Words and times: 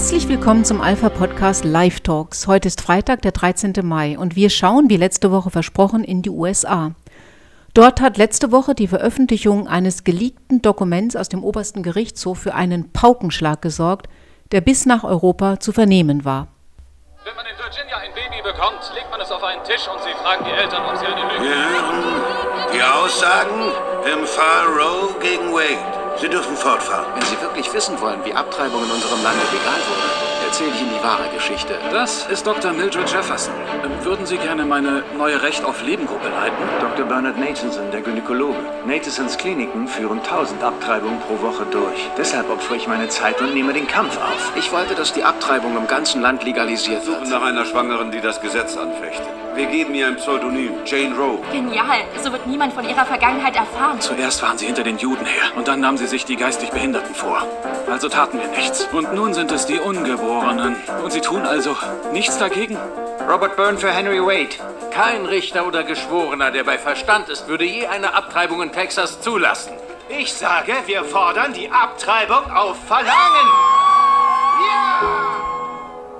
Herzlich 0.00 0.28
willkommen 0.28 0.64
zum 0.64 0.80
Alpha 0.80 1.10
Podcast 1.10 1.62
Live 1.62 2.00
Talks. 2.00 2.46
Heute 2.46 2.68
ist 2.68 2.80
Freitag, 2.80 3.20
der 3.20 3.32
13. 3.32 3.74
Mai 3.82 4.18
und 4.18 4.34
wir 4.34 4.48
schauen, 4.48 4.88
wie 4.88 4.96
letzte 4.96 5.30
Woche 5.30 5.50
versprochen, 5.50 6.04
in 6.04 6.22
die 6.22 6.30
USA. 6.30 6.92
Dort 7.74 8.00
hat 8.00 8.16
letzte 8.16 8.50
Woche 8.50 8.74
die 8.74 8.88
Veröffentlichung 8.88 9.68
eines 9.68 10.02
geleakten 10.02 10.62
Dokuments 10.62 11.16
aus 11.16 11.28
dem 11.28 11.44
obersten 11.44 11.82
Gerichtshof 11.82 12.38
für 12.38 12.54
einen 12.54 12.90
Paukenschlag 12.90 13.60
gesorgt, 13.60 14.08
der 14.52 14.62
bis 14.62 14.86
nach 14.86 15.04
Europa 15.04 15.60
zu 15.60 15.70
vernehmen 15.70 16.24
war. 16.24 16.48
Wenn 17.22 17.36
man 17.36 17.44
in 17.44 17.58
Virginia 17.58 17.98
ein 17.98 18.14
Baby 18.14 18.42
bekommt, 18.42 18.80
legt 18.94 19.10
man 19.10 19.20
es 19.20 19.30
auf 19.30 19.44
einen 19.44 19.62
Tisch 19.64 19.86
und 19.86 20.02
Sie 20.02 20.14
fragen 20.24 20.46
die 20.46 20.50
Eltern, 20.50 20.82
ob 20.88 20.96
sie 20.96 21.04
eine 21.04 21.20
Lüge. 21.20 21.44
Wir 21.44 21.54
hören 21.54 22.04
die 22.72 22.82
Aussagen 22.82 23.70
im 24.14 24.24
Fall 24.24 24.64
Roe 24.64 25.20
gegen 25.20 25.52
Wade. 25.52 25.99
Sie 26.20 26.28
dürfen 26.28 26.54
fortfahren. 26.54 27.06
Wenn 27.14 27.22
Sie 27.22 27.40
wirklich 27.40 27.72
wissen 27.72 27.98
wollen, 27.98 28.22
wie 28.26 28.34
Abtreibung 28.34 28.84
in 28.84 28.90
unserem 28.90 29.22
Lande 29.22 29.40
legal 29.52 29.80
wurde, 29.88 30.29
erzähle 30.50 30.70
ich 30.74 30.80
Ihnen 30.80 30.90
die 30.98 31.04
wahre 31.04 31.28
Geschichte. 31.32 31.78
Das 31.92 32.26
ist 32.26 32.44
Dr. 32.44 32.72
Mildred 32.72 33.08
Jefferson. 33.08 33.54
Ähm, 33.84 34.04
Würden 34.04 34.26
Sie 34.26 34.36
gerne 34.36 34.64
meine 34.64 35.04
neue 35.16 35.40
Recht 35.42 35.64
auf 35.64 35.80
Leben-Gruppe 35.80 36.28
leiten? 36.28 36.56
Dr. 36.80 37.06
Bernard 37.06 37.38
Nathanson, 37.38 37.88
der 37.92 38.00
Gynäkologe. 38.00 38.58
Nathasons 38.84 39.38
Kliniken 39.38 39.86
führen 39.86 40.18
1000 40.18 40.60
Abtreibungen 40.64 41.20
pro 41.20 41.40
Woche 41.40 41.66
durch. 41.70 42.10
Deshalb 42.18 42.50
opfere 42.50 42.76
ich 42.76 42.88
meine 42.88 43.08
Zeit 43.08 43.40
und 43.40 43.54
nehme 43.54 43.72
den 43.72 43.86
Kampf 43.86 44.16
auf. 44.16 44.52
Ich 44.56 44.72
wollte, 44.72 44.96
dass 44.96 45.12
die 45.12 45.22
Abtreibung 45.22 45.76
im 45.76 45.86
ganzen 45.86 46.20
Land 46.20 46.42
legalisiert 46.42 47.06
wird. 47.06 47.18
Suchen 47.18 47.30
nach 47.30 47.42
einer 47.42 47.64
Schwangeren, 47.64 48.10
die 48.10 48.20
das 48.20 48.40
Gesetz 48.40 48.76
anfechtet. 48.76 49.28
Wir 49.54 49.66
geben 49.66 49.94
ihr 49.94 50.08
ein 50.08 50.16
Pseudonym, 50.16 50.72
Jane 50.84 51.14
Roe. 51.16 51.38
Genial. 51.52 52.02
So 52.24 52.32
wird 52.32 52.46
niemand 52.46 52.72
von 52.72 52.88
ihrer 52.88 53.04
Vergangenheit 53.04 53.54
erfahren. 53.54 54.00
Zuerst 54.00 54.42
waren 54.42 54.58
sie 54.58 54.66
hinter 54.66 54.82
den 54.82 54.98
Juden 54.98 55.26
her 55.26 55.56
und 55.56 55.68
dann 55.68 55.80
nahmen 55.80 55.98
sie 55.98 56.06
sich 56.06 56.24
die 56.24 56.36
geistig 56.36 56.70
Behinderten 56.70 57.14
vor. 57.14 57.46
Also 57.90 58.08
taten 58.08 58.38
wir 58.38 58.48
nichts. 58.48 58.88
Und 58.92 59.14
nun 59.14 59.34
sind 59.34 59.50
es 59.50 59.66
die 59.66 59.78
Ungeborenen. 59.78 60.39
Und 60.40 61.12
sie 61.12 61.20
tun 61.20 61.42
also 61.46 61.76
nichts 62.12 62.38
dagegen? 62.38 62.76
Robert 63.28 63.56
Byrne 63.56 63.78
für 63.78 63.90
Henry 63.90 64.20
Wade. 64.20 64.56
Kein 64.90 65.26
Richter 65.26 65.66
oder 65.66 65.84
Geschworener, 65.84 66.50
der 66.50 66.64
bei 66.64 66.78
Verstand 66.78 67.28
ist, 67.28 67.48
würde 67.48 67.64
je 67.64 67.86
eine 67.86 68.14
Abtreibung 68.14 68.62
in 68.62 68.72
Texas 68.72 69.20
zulassen. 69.20 69.72
Ich 70.08 70.32
sage, 70.32 70.72
wir 70.86 71.04
fordern 71.04 71.52
die 71.52 71.70
Abtreibung 71.70 72.50
auf 72.52 72.76
Verlangen. 72.86 73.48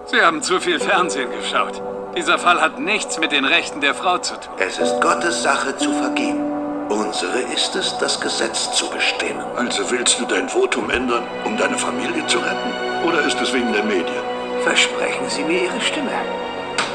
Sie 0.07 0.21
haben 0.21 0.43
zu 0.43 0.61
viel 0.61 0.79
Fernsehen 0.81 1.31
geschaut. 1.31 1.83
Dieser 2.17 2.39
Fall 2.39 2.61
hat 2.61 2.79
nichts 2.79 3.19
mit 3.19 3.33
den 3.33 3.45
Rechten 3.45 3.81
der 3.81 3.95
Frau 3.95 4.19
zu 4.19 4.35
tun. 4.35 4.55
Es 4.59 4.79
ist 4.79 5.01
Gottes 5.01 5.43
Sache 5.43 5.77
zu 5.77 5.93
vergeben. 5.93 6.50
Unsere 6.91 7.39
ist 7.55 7.77
es, 7.77 7.97
das 7.99 8.21
Gesetz 8.21 8.73
zu 8.73 8.91
bestimmen. 8.91 9.45
Also 9.57 9.89
willst 9.93 10.19
du 10.19 10.25
dein 10.27 10.49
Votum 10.49 10.91
ändern, 10.91 11.23
um 11.45 11.57
deine 11.57 11.79
Familie 11.79 12.27
zu 12.27 12.39
retten? 12.39 13.07
Oder 13.07 13.25
ist 13.25 13.41
es 13.41 13.53
wegen 13.55 13.73
der 13.73 13.85
Medien? 13.85 14.25
Versprechen 14.65 15.29
Sie 15.29 15.45
mir 15.45 15.63
Ihre 15.63 15.81
Stimme. 15.81 16.11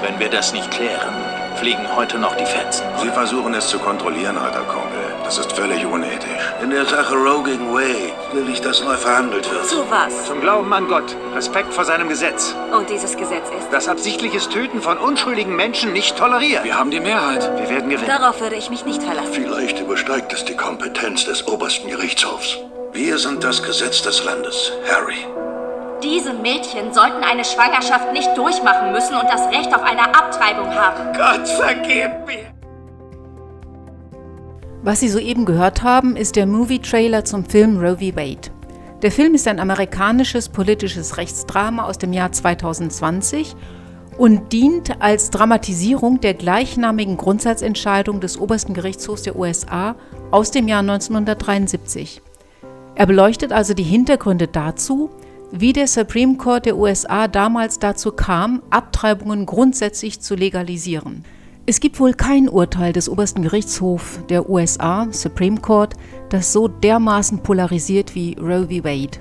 Wenn 0.01 0.19
wir 0.19 0.27
das 0.27 0.51
nicht 0.51 0.69
klären, 0.69 1.15
fliegen 1.55 1.95
heute 1.95 2.19
noch 2.19 2.35
die 2.35 2.45
Fetzen. 2.45 2.83
Sie 3.01 3.07
versuchen 3.07 3.53
es 3.53 3.69
zu 3.69 3.79
kontrollieren, 3.79 4.37
alter 4.37 4.63
Kumpel. 4.63 5.04
Das 5.25 5.39
ist 5.39 5.53
völlig 5.53 5.83
unethisch. 5.83 6.53
In 6.61 6.69
der 6.69 6.85
Sache 6.85 7.15
Roe 7.15 7.41
gegen 7.43 7.73
Wade 7.73 8.13
will 8.33 8.47
ich, 8.47 8.61
dass 8.61 8.83
neu 8.83 8.95
verhandelt 8.95 9.51
wird. 9.51 9.65
Zu 9.65 9.83
was? 9.89 10.27
Zum 10.27 10.39
Glauben 10.39 10.71
an 10.71 10.87
Gott, 10.87 11.15
Respekt 11.33 11.73
vor 11.73 11.83
seinem 11.83 12.09
Gesetz. 12.09 12.55
Und 12.71 12.87
dieses 12.91 13.17
Gesetz 13.17 13.49
ist. 13.49 13.67
Das 13.71 13.87
absichtliches 13.87 14.49
Töten 14.49 14.83
von 14.83 14.99
unschuldigen 14.99 15.55
Menschen 15.55 15.93
nicht 15.93 16.15
toleriert. 16.15 16.63
Wir 16.63 16.77
haben 16.77 16.91
die 16.91 16.99
Mehrheit. 16.99 17.49
Wir 17.57 17.69
werden 17.69 17.89
gewinnen. 17.89 18.07
Darauf 18.07 18.39
würde 18.39 18.55
ich 18.55 18.69
mich 18.69 18.85
nicht 18.85 19.01
verlassen. 19.01 19.33
Vielleicht 19.33 19.79
übersteigt 19.79 20.31
es 20.31 20.45
die 20.45 20.55
Kompetenz 20.55 21.25
des 21.25 21.47
obersten 21.47 21.89
Gerichtshofs. 21.89 22.59
Wir 22.93 23.17
sind 23.17 23.43
das 23.43 23.63
Gesetz 23.63 24.03
des 24.03 24.23
Landes, 24.23 24.71
Harry. 24.91 25.25
Diese 26.03 26.33
Mädchen 26.33 26.93
sollten 26.93 27.23
eine 27.23 27.43
Schwangerschaft 27.43 28.13
nicht 28.13 28.29
durchmachen 28.37 28.91
müssen 28.91 29.15
und 29.15 29.27
das 29.27 29.47
Recht 29.47 29.73
auf 29.73 29.81
eine 29.81 30.03
Abtreibung 30.03 30.71
haben. 30.75 31.17
Gott 31.17 31.47
vergib 31.47 32.27
mir. 32.27 32.54
Was 34.85 34.99
Sie 34.99 35.09
soeben 35.09 35.45
gehört 35.45 35.81
haben, 35.81 36.15
ist 36.15 36.35
der 36.35 36.45
Movie-Trailer 36.45 37.25
zum 37.25 37.43
Film 37.43 37.79
Roe 37.79 37.97
v. 37.97 38.15
Wade. 38.15 38.51
Der 39.01 39.11
Film 39.11 39.33
ist 39.33 39.47
ein 39.47 39.59
amerikanisches 39.59 40.47
politisches 40.47 41.17
Rechtsdrama 41.17 41.85
aus 41.85 41.97
dem 41.97 42.13
Jahr 42.13 42.31
2020 42.31 43.55
und 44.19 44.53
dient 44.53 45.01
als 45.01 45.31
Dramatisierung 45.31 46.21
der 46.21 46.35
gleichnamigen 46.35 47.17
Grundsatzentscheidung 47.17 48.19
des 48.19 48.39
obersten 48.39 48.75
Gerichtshofs 48.75 49.23
der 49.23 49.35
USA 49.35 49.95
aus 50.29 50.51
dem 50.51 50.67
Jahr 50.67 50.81
1973. 50.81 52.21
Er 52.93 53.07
beleuchtet 53.07 53.53
also 53.53 53.73
die 53.73 53.81
Hintergründe 53.81 54.47
dazu, 54.47 55.09
wie 55.51 55.73
der 55.73 55.87
Supreme 55.87 56.37
Court 56.37 56.67
der 56.67 56.77
USA 56.77 57.27
damals 57.27 57.79
dazu 57.79 58.11
kam, 58.11 58.61
Abtreibungen 58.69 59.47
grundsätzlich 59.47 60.21
zu 60.21 60.35
legalisieren. 60.35 61.25
Es 61.67 61.79
gibt 61.79 61.99
wohl 61.99 62.13
kein 62.13 62.47
Urteil 62.47 62.93
des 62.93 63.09
obersten 63.09 63.41
Gerichtshofs 63.41 64.19
der 64.29 64.47
USA, 64.47 65.07
Supreme 65.09 65.59
Court, 65.59 65.95
das 66.29 66.53
so 66.53 66.67
dermaßen 66.67 67.39
polarisiert 67.39 68.13
wie 68.13 68.35
Roe 68.39 68.67
v. 68.67 68.83
Wade. 68.83 69.17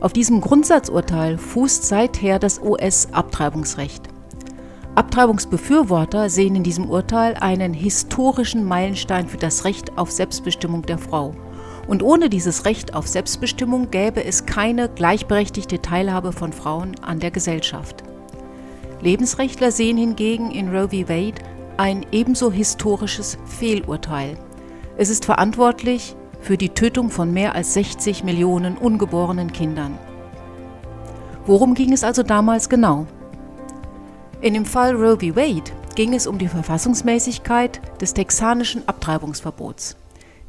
Auf 0.00 0.12
diesem 0.12 0.40
Grundsatzurteil 0.40 1.38
fußt 1.38 1.84
seither 1.84 2.40
das 2.40 2.60
US-Abtreibungsrecht. 2.60 4.02
Abtreibungsbefürworter 4.96 6.28
sehen 6.28 6.56
in 6.56 6.64
diesem 6.64 6.90
Urteil 6.90 7.36
einen 7.36 7.72
historischen 7.72 8.64
Meilenstein 8.64 9.28
für 9.28 9.36
das 9.38 9.64
Recht 9.64 9.96
auf 9.96 10.10
Selbstbestimmung 10.10 10.82
der 10.82 10.98
Frau. 10.98 11.36
Und 11.86 12.02
ohne 12.02 12.28
dieses 12.28 12.64
Recht 12.64 12.94
auf 12.94 13.06
Selbstbestimmung 13.06 13.92
gäbe 13.92 14.24
es 14.24 14.44
keine 14.44 14.88
gleichberechtigte 14.88 15.80
Teilhabe 15.80 16.32
von 16.32 16.52
Frauen 16.52 16.96
an 17.02 17.20
der 17.20 17.30
Gesellschaft. 17.30 18.02
Lebensrechtler 19.02 19.70
sehen 19.70 19.98
hingegen 19.98 20.50
in 20.50 20.74
Roe 20.74 20.88
v. 20.88 21.08
Wade 21.08 21.55
ein 21.76 22.06
ebenso 22.12 22.50
historisches 22.50 23.38
Fehlurteil. 23.44 24.36
Es 24.96 25.10
ist 25.10 25.24
verantwortlich 25.24 26.16
für 26.40 26.56
die 26.56 26.70
Tötung 26.70 27.10
von 27.10 27.32
mehr 27.32 27.54
als 27.54 27.74
60 27.74 28.24
Millionen 28.24 28.76
ungeborenen 28.76 29.52
Kindern. 29.52 29.98
Worum 31.44 31.74
ging 31.74 31.92
es 31.92 32.04
also 32.04 32.22
damals 32.22 32.68
genau? 32.68 33.06
In 34.40 34.54
dem 34.54 34.64
Fall 34.64 34.94
Roe 34.94 35.18
v. 35.18 35.36
Wade 35.36 35.72
ging 35.94 36.14
es 36.14 36.26
um 36.26 36.38
die 36.38 36.48
Verfassungsmäßigkeit 36.48 37.80
des 38.00 38.14
texanischen 38.14 38.86
Abtreibungsverbots. 38.86 39.96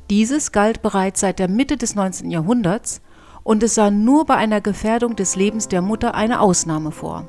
Dieses 0.09 0.51
galt 0.51 0.81
bereits 0.81 1.19
seit 1.21 1.39
der 1.39 1.49
Mitte 1.49 1.77
des 1.77 1.95
19. 1.95 2.31
Jahrhunderts 2.31 3.01
und 3.43 3.63
es 3.63 3.75
sah 3.75 3.91
nur 3.91 4.25
bei 4.25 4.35
einer 4.35 4.61
Gefährdung 4.61 5.15
des 5.15 5.35
Lebens 5.35 5.67
der 5.67 5.81
Mutter 5.81 6.15
eine 6.15 6.41
Ausnahme 6.41 6.91
vor. 6.91 7.27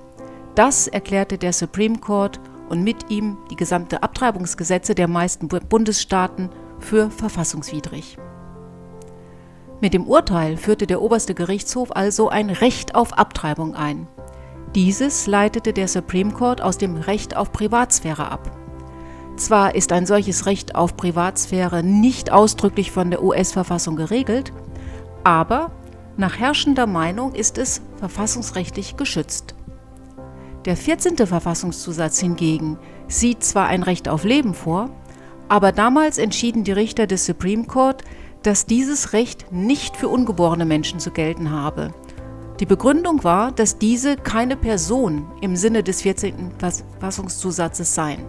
Das 0.55 0.89
erklärte 0.89 1.39
der 1.39 1.53
Supreme 1.53 1.99
Court 1.99 2.41
und 2.69 2.83
mit 2.83 3.11
ihm 3.11 3.39
die 3.51 3.57
gesamte 3.57 4.03
Abtreibungsgesetze 4.03 4.95
der 4.95 5.09
meisten 5.09 5.49
Bundesstaaten 5.49 6.51
für 6.79 7.11
verfassungswidrig. 7.11 8.19
Mit 9.81 9.95
dem 9.95 10.07
Urteil 10.07 10.57
führte 10.57 10.87
der 10.87 11.01
oberste 11.01 11.35
Gerichtshof 11.35 11.95
also 11.95 12.29
ein 12.29 12.51
Recht 12.51 12.95
auf 12.95 13.13
Abtreibung 13.17 13.75
ein. 13.75 14.09
Dieses 14.75 15.27
leitete 15.27 15.73
der 15.73 15.89
Supreme 15.89 16.33
Court 16.33 16.61
aus 16.61 16.79
dem 16.79 16.97
Recht 16.97 17.37
auf 17.37 17.53
Privatsphäre 17.53 18.31
ab. 18.31 18.51
Zwar 19.37 19.77
ist 19.77 19.93
ein 19.93 20.05
solches 20.05 20.47
Recht 20.47 20.75
auf 20.75 20.97
Privatsphäre 20.97 21.85
nicht 21.85 22.33
ausdrücklich 22.33 22.91
von 22.91 23.11
der 23.11 23.23
US-Verfassung 23.23 23.95
geregelt, 23.95 24.53
aber 25.23 25.71
nach 26.17 26.39
herrschender 26.39 26.89
Meinung 26.89 27.33
ist 27.35 27.57
es 27.57 27.81
verfassungsrechtlich 27.99 28.97
geschützt. 28.97 29.55
Der 30.69 30.77
14. 30.77 31.17
Verfassungszusatz 31.27 32.21
hingegen 32.21 32.77
sieht 33.07 33.43
zwar 33.43 33.69
ein 33.69 33.83
Recht 33.83 34.07
auf 34.07 34.25
Leben 34.25 34.53
vor, 34.53 34.91
aber 35.49 35.73
damals 35.73 36.19
entschieden 36.19 36.63
die 36.63 36.73
Richter 36.73 37.07
des 37.07 37.25
Supreme 37.25 37.65
Court, 37.65 38.05
dass 38.43 38.67
dieses 38.67 39.15
Recht 39.15 39.51
nicht 39.51 39.97
für 39.97 40.09
ungeborene 40.09 40.67
Menschen 40.67 41.01
zu 41.01 41.11
gelten 41.11 41.53
habe. 41.53 41.95
Die 42.61 42.67
Begründung 42.67 43.25
war, 43.25 43.51
dass 43.51 43.79
diese 43.79 44.17
keine 44.17 44.59
Person 44.59 45.27
im 45.41 45.57
Sinne 45.57 45.83
des 45.83 46.03
14. 46.03 46.51
Verfassungszusatzes 46.59 47.95
seien. 47.95 48.27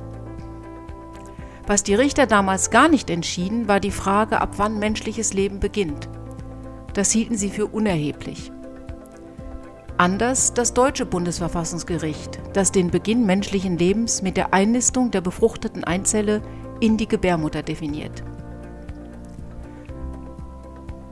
Was 1.67 1.83
die 1.83 1.95
Richter 1.95 2.25
damals 2.25 2.69
gar 2.69 2.87
nicht 2.87 3.09
entschieden, 3.09 3.67
war 3.67 3.81
die 3.81 3.91
Frage, 3.91 4.39
ab 4.39 4.53
wann 4.55 4.79
menschliches 4.79 5.33
Leben 5.33 5.59
beginnt. 5.59 6.07
Das 6.93 7.11
hielten 7.11 7.35
sie 7.35 7.49
für 7.49 7.65
unerheblich. 7.65 8.53
Anders 9.99 10.53
das 10.53 10.73
deutsche 10.73 11.05
Bundesverfassungsgericht, 11.05 12.39
das 12.53 12.71
den 12.71 12.89
Beginn 12.89 13.25
menschlichen 13.25 13.77
Lebens 13.77 14.21
mit 14.21 14.37
der 14.37 14.53
Einnistung 14.53 15.11
der 15.11 15.19
befruchteten 15.19 15.83
Eizelle 15.83 16.41
in 16.79 16.95
die 16.95 17.05
Gebärmutter 17.05 17.63
definiert. 17.63 18.23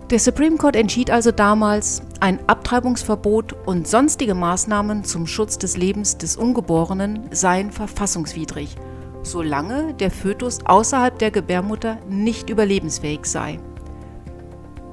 Der 0.10 0.20
Supreme 0.20 0.56
Court 0.56 0.78
entschied 0.78 1.12
also 1.12 1.32
damals, 1.32 2.02
ein 2.22 2.40
Abtreibungsverbot 2.48 3.58
und 3.68 3.90
sonstige 3.90 4.36
Maßnahmen 4.36 5.04
zum 5.04 5.28
Schutz 5.28 5.58
des 5.58 5.76
Lebens 5.76 6.18
des 6.18 6.38
Ungeborenen 6.38 7.28
seien 7.32 7.72
verfassungswidrig, 7.72 8.78
solange 9.22 9.96
der 9.96 10.12
Fötus 10.12 10.60
außerhalb 10.66 11.20
der 11.20 11.32
Gebärmutter 11.32 11.98
nicht 12.08 12.50
überlebensfähig 12.50 13.26
sei. 13.26 13.60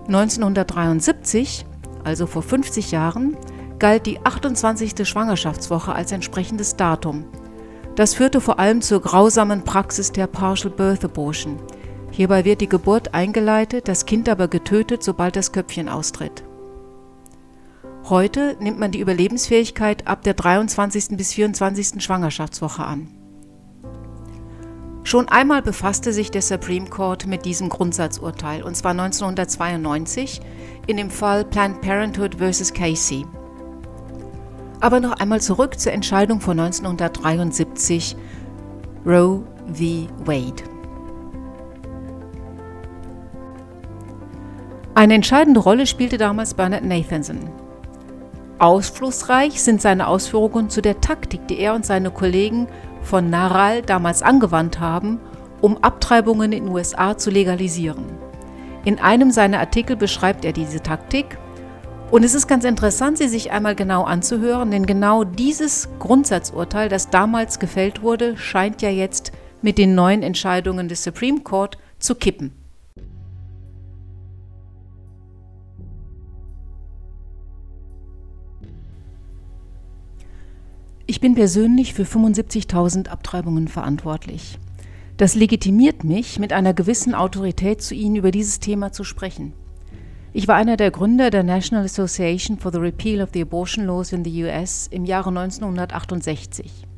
1973, 0.08 1.64
also 2.02 2.26
vor 2.26 2.43
50 2.43 2.91
Jahren, 2.91 3.37
galt 3.79 4.06
die 4.06 4.25
28. 4.25 5.06
Schwangerschaftswoche 5.06 5.94
als 5.94 6.12
entsprechendes 6.12 6.76
Datum. 6.76 7.25
Das 7.97 8.15
führte 8.15 8.41
vor 8.41 8.59
allem 8.59 8.81
zur 8.81 9.00
grausamen 9.00 9.62
Praxis 9.62 10.11
der 10.11 10.26
Partial 10.26 10.73
Birth 10.73 11.05
Abortion. 11.05 11.59
Hierbei 12.11 12.44
wird 12.44 12.61
die 12.61 12.69
Geburt 12.69 13.15
eingeleitet, 13.15 13.88
das 13.88 14.06
Kind 14.06 14.29
aber 14.29 14.49
getötet, 14.49 15.03
sobald 15.03 15.37
das 15.37 15.53
Köpfchen 15.53 15.88
austritt. 15.88 16.44
Heute 18.09 18.56
nimmt 18.61 18.79
man 18.79 18.91
die 18.91 19.00
Überlebensfähigkeit 19.00 20.06
ab 20.06 20.23
der 20.23 20.35
23. 20.35 21.17
bis 21.17 21.32
24. 21.32 22.03
Schwangerschaftswoche 22.03 22.85
an. 22.85 23.09
Schon 25.05 25.29
einmal 25.29 25.62
befasste 25.62 26.12
sich 26.12 26.31
der 26.31 26.43
Supreme 26.43 26.88
Court 26.88 27.27
mit 27.27 27.44
diesem 27.44 27.69
Grundsatzurteil, 27.69 28.62
und 28.62 28.75
zwar 28.75 28.93
1992 28.93 30.41
in 30.87 30.97
dem 30.97 31.11
Fall 31.11 31.44
Planned 31.44 31.81
Parenthood 31.81 32.37
vs. 32.37 32.73
Casey. 32.73 33.25
Aber 34.81 35.00
noch 35.00 35.12
einmal 35.12 35.41
zurück 35.41 35.79
zur 35.79 35.93
Entscheidung 35.93 36.41
von 36.41 36.59
1973 36.59 38.17
Roe 39.06 39.44
v. 39.73 40.09
Wade. 40.25 40.62
Eine 44.94 45.15
entscheidende 45.15 45.61
Rolle 45.61 45.87
spielte 45.87 46.19
damals 46.19 46.55
Bernard 46.55 46.85
Nathanson. 46.85 47.50
Ausflussreich 48.59 49.61
sind 49.61 49.82
seine 49.82 50.06
Ausführungen 50.06 50.71
zu 50.71 50.81
der 50.81 51.00
Taktik, 51.00 51.49
die 51.49 51.59
er 51.59 51.75
und 51.75 51.85
seine 51.85 52.11
Kollegen 52.11 52.69
von 53.03 53.29
Naral 53.29 53.82
damals 53.82 54.23
angewandt 54.23 54.79
haben, 54.79 55.19
um 55.61 55.77
Abtreibungen 55.82 56.53
in 56.53 56.67
den 56.67 56.73
USA 56.73 57.19
zu 57.19 57.31
legalisieren. 57.31 58.05
In 58.85 59.00
einem 59.00 59.31
seiner 59.31 59.59
Artikel 59.59 59.97
beschreibt 59.97 60.44
er 60.44 60.53
diese 60.53 60.81
Taktik 60.81 61.38
und 62.15 62.23
es 62.23 62.37
ist 62.37 62.47
ganz 62.47 62.63
interessant, 62.65 63.19
sie 63.19 63.27
sich 63.27 63.51
einmal 63.51 63.75
genau 63.75 64.05
anzuhören, 64.05 64.71
denn 64.71 64.87
genau 64.87 65.25
dieses 65.25 65.89
Grundsatzurteil, 65.99 66.89
das 66.89 67.11
damals 67.11 67.59
gefällt 67.59 68.03
wurde, 68.03 68.37
scheint 68.37 68.83
ja 68.83 68.89
jetzt 68.89 69.33
mit 69.63 69.79
den 69.79 69.97
neuen 69.97 70.23
Entscheidungen 70.23 70.87
des 70.87 71.03
Supreme 71.03 71.41
Court 71.41 71.77
zu 71.99 72.15
kippen. 72.15 72.53
Ich 81.07 81.21
bin 81.21 81.35
persönlich 81.35 81.95
für 81.95 82.05
75.000 82.05 83.09
Abtreibungen 83.09 83.67
verantwortlich. 83.67 84.61
Das 85.17 85.35
legitimiert 85.35 86.05
mich, 86.05 86.39
mit 86.39 86.53
einer 86.53 86.75
gewissen 86.75 87.17
Autorität 87.17 87.83
zu 87.83 87.93
Ihnen 87.97 88.15
über 88.15 88.31
dieses 88.31 88.61
Thema 88.61 88.93
zu 88.93 89.03
sprechen. 89.03 89.53
Ich 90.37 90.49
war 90.49 90.57
einer 90.57 90.77
der 90.77 90.91
Gründer 90.91 91.31
der 91.31 91.45
National 91.45 91.85
Association 91.85 92.59
for 92.59 92.73
the 92.73 92.79
Repeal 92.79 93.23
of 93.23 93.29
the 93.33 93.43
Abortion 93.43 93.87
Laws 93.87 94.13
in 94.13 94.25
the 94.25 94.45
US 94.45 94.89
im 94.89 95.05
Jahre 95.05 95.29
1968. 95.29 96.89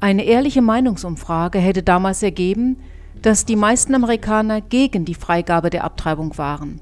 Eine 0.00 0.24
ehrliche 0.24 0.60
Meinungsumfrage 0.60 1.60
hätte 1.60 1.84
damals 1.84 2.24
ergeben, 2.24 2.78
dass 3.22 3.44
die 3.44 3.54
meisten 3.54 3.94
Amerikaner 3.94 4.60
gegen 4.60 5.04
die 5.04 5.14
Freigabe 5.14 5.70
der 5.70 5.84
Abtreibung 5.84 6.36
waren. 6.36 6.80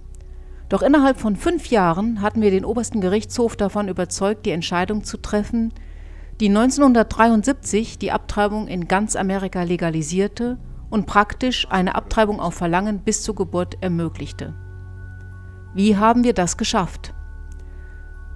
Doch 0.71 0.81
innerhalb 0.81 1.21
von 1.21 1.37
fünf 1.37 1.67
Jahren 1.67 2.23
hatten 2.23 2.41
wir 2.41 2.51
den 2.51 2.65
obersten 2.65 3.03
Gerichtshof 3.03 3.55
davon 3.55 3.89
überzeugt, 3.89 4.47
die 4.47 4.51
Entscheidung 4.51 5.05
zu 5.05 5.19
treffen, 5.19 5.75
die 6.41 6.49
1973 6.49 7.99
die 7.99 8.13
Abtreibung 8.13 8.67
in 8.67 8.89
ganz 8.89 9.15
Amerika 9.15 9.63
legalisierte 9.63 10.57
und 10.89 11.05
praktisch 11.05 11.67
eine 11.69 11.97
Abtreibung 11.97 12.41
auf 12.41 12.55
Verlangen 12.55 13.01
bis 13.01 13.23
zur 13.23 13.35
Geburt 13.35 13.77
ermöglichte. 13.83 14.55
Wie 15.75 15.97
haben 15.97 16.23
wir 16.23 16.35
das 16.35 16.57
geschafft? 16.57 17.15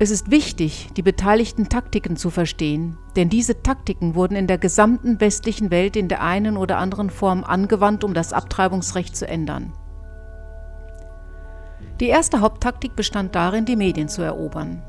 Es 0.00 0.10
ist 0.10 0.30
wichtig, 0.30 0.88
die 0.96 1.02
beteiligten 1.02 1.68
Taktiken 1.68 2.16
zu 2.16 2.30
verstehen, 2.30 2.98
denn 3.16 3.28
diese 3.28 3.62
Taktiken 3.62 4.14
wurden 4.16 4.36
in 4.36 4.46
der 4.46 4.58
gesamten 4.58 5.20
westlichen 5.20 5.70
Welt 5.70 5.96
in 5.96 6.08
der 6.08 6.22
einen 6.22 6.56
oder 6.56 6.78
anderen 6.78 7.10
Form 7.10 7.44
angewandt, 7.44 8.04
um 8.04 8.14
das 8.14 8.32
Abtreibungsrecht 8.32 9.16
zu 9.16 9.26
ändern. 9.26 9.72
Die 12.00 12.06
erste 12.06 12.40
Haupttaktik 12.40 12.94
bestand 12.96 13.34
darin, 13.34 13.64
die 13.64 13.76
Medien 13.76 14.08
zu 14.08 14.22
erobern. 14.22 14.82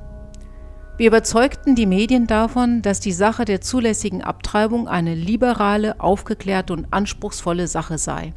Wir 0.98 1.08
überzeugten 1.08 1.76
die 1.76 1.86
Medien 1.86 2.28
davon, 2.28 2.82
dass 2.82 3.00
die 3.00 3.14
Sache 3.14 3.46
der 3.46 3.62
zulässigen 3.62 4.24
Abtreibung 4.24 4.88
eine 4.88 5.16
liberale, 5.16 6.00
aufgeklärte 6.00 6.74
und 6.74 6.88
anspruchsvolle 6.92 7.68
Sache 7.68 7.98
sei. 7.98 8.34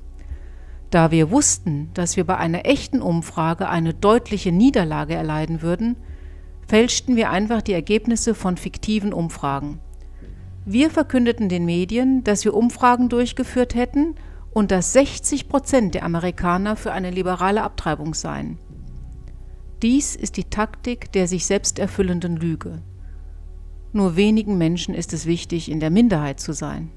Da 0.92 1.10
wir 1.10 1.30
wussten, 1.30 1.88
dass 1.94 2.18
wir 2.18 2.24
bei 2.24 2.36
einer 2.36 2.66
echten 2.66 3.00
Umfrage 3.00 3.66
eine 3.66 3.94
deutliche 3.94 4.52
Niederlage 4.52 5.14
erleiden 5.14 5.62
würden, 5.62 5.96
fälschten 6.68 7.16
wir 7.16 7.30
einfach 7.30 7.62
die 7.62 7.72
Ergebnisse 7.72 8.34
von 8.34 8.58
fiktiven 8.58 9.14
Umfragen. 9.14 9.80
Wir 10.66 10.90
verkündeten 10.90 11.48
den 11.48 11.64
Medien, 11.64 12.24
dass 12.24 12.44
wir 12.44 12.52
Umfragen 12.52 13.08
durchgeführt 13.08 13.74
hätten 13.74 14.16
und 14.52 14.70
dass 14.70 14.92
60 14.92 15.48
Prozent 15.48 15.94
der 15.94 16.04
Amerikaner 16.04 16.76
für 16.76 16.92
eine 16.92 17.10
liberale 17.10 17.62
Abtreibung 17.62 18.12
seien. 18.12 18.58
Dies 19.80 20.14
ist 20.14 20.36
die 20.36 20.44
Taktik 20.44 21.10
der 21.12 21.26
sich 21.26 21.46
selbst 21.46 21.78
erfüllenden 21.78 22.36
Lüge. 22.36 22.82
Nur 23.94 24.16
wenigen 24.16 24.58
Menschen 24.58 24.94
ist 24.94 25.14
es 25.14 25.24
wichtig, 25.24 25.70
in 25.70 25.80
der 25.80 25.90
Minderheit 25.90 26.38
zu 26.38 26.52
sein. 26.52 26.90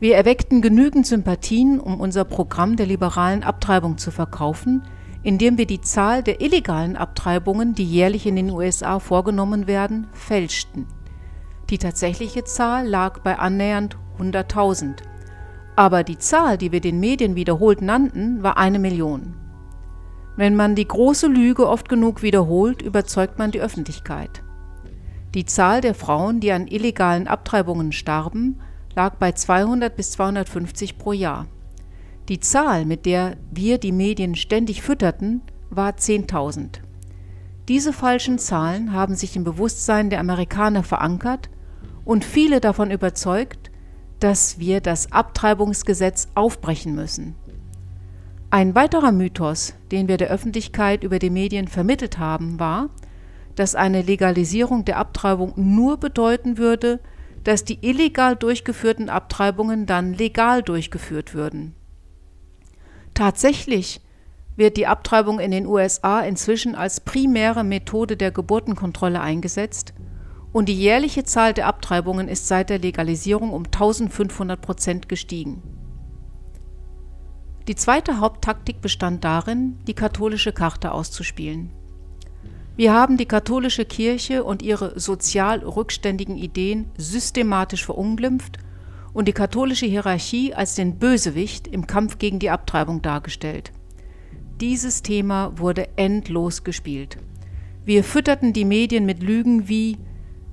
Wir 0.00 0.16
erweckten 0.16 0.62
genügend 0.62 1.06
Sympathien, 1.06 1.78
um 1.78 2.00
unser 2.00 2.24
Programm 2.24 2.76
der 2.76 2.86
liberalen 2.86 3.42
Abtreibung 3.42 3.98
zu 3.98 4.10
verkaufen, 4.10 4.82
indem 5.22 5.58
wir 5.58 5.66
die 5.66 5.82
Zahl 5.82 6.22
der 6.22 6.40
illegalen 6.40 6.96
Abtreibungen, 6.96 7.74
die 7.74 7.84
jährlich 7.84 8.26
in 8.26 8.36
den 8.36 8.50
USA 8.50 8.98
vorgenommen 8.98 9.66
werden, 9.66 10.06
fälschten. 10.14 10.86
Die 11.68 11.76
tatsächliche 11.76 12.44
Zahl 12.44 12.88
lag 12.88 13.18
bei 13.20 13.38
annähernd 13.38 13.98
100.000. 14.18 15.02
Aber 15.76 16.02
die 16.02 16.16
Zahl, 16.16 16.56
die 16.56 16.72
wir 16.72 16.80
den 16.80 16.98
Medien 16.98 17.36
wiederholt 17.36 17.82
nannten, 17.82 18.42
war 18.42 18.56
eine 18.56 18.78
Million. 18.78 19.34
Wenn 20.34 20.56
man 20.56 20.76
die 20.76 20.88
große 20.88 21.26
Lüge 21.26 21.68
oft 21.68 21.90
genug 21.90 22.22
wiederholt, 22.22 22.80
überzeugt 22.80 23.38
man 23.38 23.50
die 23.50 23.60
Öffentlichkeit. 23.60 24.42
Die 25.34 25.44
Zahl 25.44 25.82
der 25.82 25.94
Frauen, 25.94 26.40
die 26.40 26.52
an 26.52 26.66
illegalen 26.66 27.28
Abtreibungen 27.28 27.92
starben, 27.92 28.60
lag 28.94 29.16
bei 29.16 29.32
200 29.32 29.94
bis 29.94 30.12
250 30.12 30.98
pro 30.98 31.12
Jahr. 31.12 31.46
Die 32.28 32.40
Zahl, 32.40 32.84
mit 32.84 33.06
der 33.06 33.36
wir 33.50 33.78
die 33.78 33.92
Medien 33.92 34.34
ständig 34.34 34.82
fütterten, 34.82 35.42
war 35.68 35.92
10.000. 35.92 36.80
Diese 37.68 37.92
falschen 37.92 38.38
Zahlen 38.38 38.92
haben 38.92 39.14
sich 39.14 39.36
im 39.36 39.44
Bewusstsein 39.44 40.10
der 40.10 40.20
Amerikaner 40.20 40.82
verankert 40.82 41.50
und 42.04 42.24
viele 42.24 42.60
davon 42.60 42.90
überzeugt, 42.90 43.70
dass 44.18 44.58
wir 44.58 44.80
das 44.80 45.12
Abtreibungsgesetz 45.12 46.28
aufbrechen 46.34 46.94
müssen. 46.94 47.34
Ein 48.50 48.74
weiterer 48.74 49.12
Mythos, 49.12 49.74
den 49.92 50.08
wir 50.08 50.16
der 50.16 50.28
Öffentlichkeit 50.28 51.04
über 51.04 51.20
die 51.20 51.30
Medien 51.30 51.68
vermittelt 51.68 52.18
haben, 52.18 52.58
war, 52.58 52.90
dass 53.54 53.74
eine 53.74 54.02
Legalisierung 54.02 54.84
der 54.84 54.98
Abtreibung 54.98 55.52
nur 55.56 55.96
bedeuten 55.98 56.58
würde, 56.58 56.98
dass 57.44 57.64
die 57.64 57.78
illegal 57.80 58.36
durchgeführten 58.36 59.08
Abtreibungen 59.08 59.86
dann 59.86 60.14
legal 60.14 60.62
durchgeführt 60.62 61.34
würden. 61.34 61.74
Tatsächlich 63.14 64.00
wird 64.56 64.76
die 64.76 64.86
Abtreibung 64.86 65.40
in 65.40 65.50
den 65.50 65.66
USA 65.66 66.20
inzwischen 66.20 66.74
als 66.74 67.00
primäre 67.00 67.64
Methode 67.64 68.16
der 68.16 68.30
Geburtenkontrolle 68.30 69.20
eingesetzt 69.20 69.94
und 70.52 70.68
die 70.68 70.78
jährliche 70.78 71.24
Zahl 71.24 71.54
der 71.54 71.66
Abtreibungen 71.66 72.28
ist 72.28 72.48
seit 72.48 72.70
der 72.70 72.78
Legalisierung 72.78 73.50
um 73.50 73.64
1500 73.64 74.60
Prozent 74.60 75.08
gestiegen. 75.08 75.62
Die 77.68 77.74
zweite 77.76 78.18
Haupttaktik 78.18 78.80
bestand 78.80 79.22
darin, 79.22 79.78
die 79.86 79.94
katholische 79.94 80.52
Karte 80.52 80.92
auszuspielen. 80.92 81.70
Wir 82.80 82.94
haben 82.94 83.18
die 83.18 83.26
katholische 83.26 83.84
Kirche 83.84 84.42
und 84.42 84.62
ihre 84.62 84.98
sozial 84.98 85.58
rückständigen 85.58 86.38
Ideen 86.38 86.86
systematisch 86.96 87.84
verunglimpft 87.84 88.56
und 89.12 89.28
die 89.28 89.34
katholische 89.34 89.84
Hierarchie 89.84 90.54
als 90.54 90.76
den 90.76 90.98
Bösewicht 90.98 91.68
im 91.68 91.86
Kampf 91.86 92.16
gegen 92.16 92.38
die 92.38 92.48
Abtreibung 92.48 93.02
dargestellt. 93.02 93.70
Dieses 94.62 95.02
Thema 95.02 95.58
wurde 95.58 95.88
endlos 95.96 96.64
gespielt. 96.64 97.18
Wir 97.84 98.02
fütterten 98.02 98.54
die 98.54 98.64
Medien 98.64 99.04
mit 99.04 99.22
Lügen 99.22 99.68
wie 99.68 99.98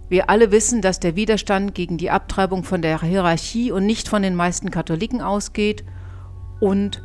wir 0.10 0.30
alle 0.30 0.52
wissen, 0.52 0.82
dass 0.82 1.00
der 1.00 1.16
Widerstand 1.16 1.76
gegen 1.76 1.98
die 1.98 2.12
Abtreibung 2.12 2.66
von 2.66 2.82
der 2.82 3.00
Hierarchie 3.00 3.72
und 3.72 3.86
nicht 3.86 4.10
von 4.10 4.22
den 4.22 4.36
meisten 4.36 4.70
Katholiken 4.70 5.22
ausgeht 5.22 5.86
und 6.60 7.02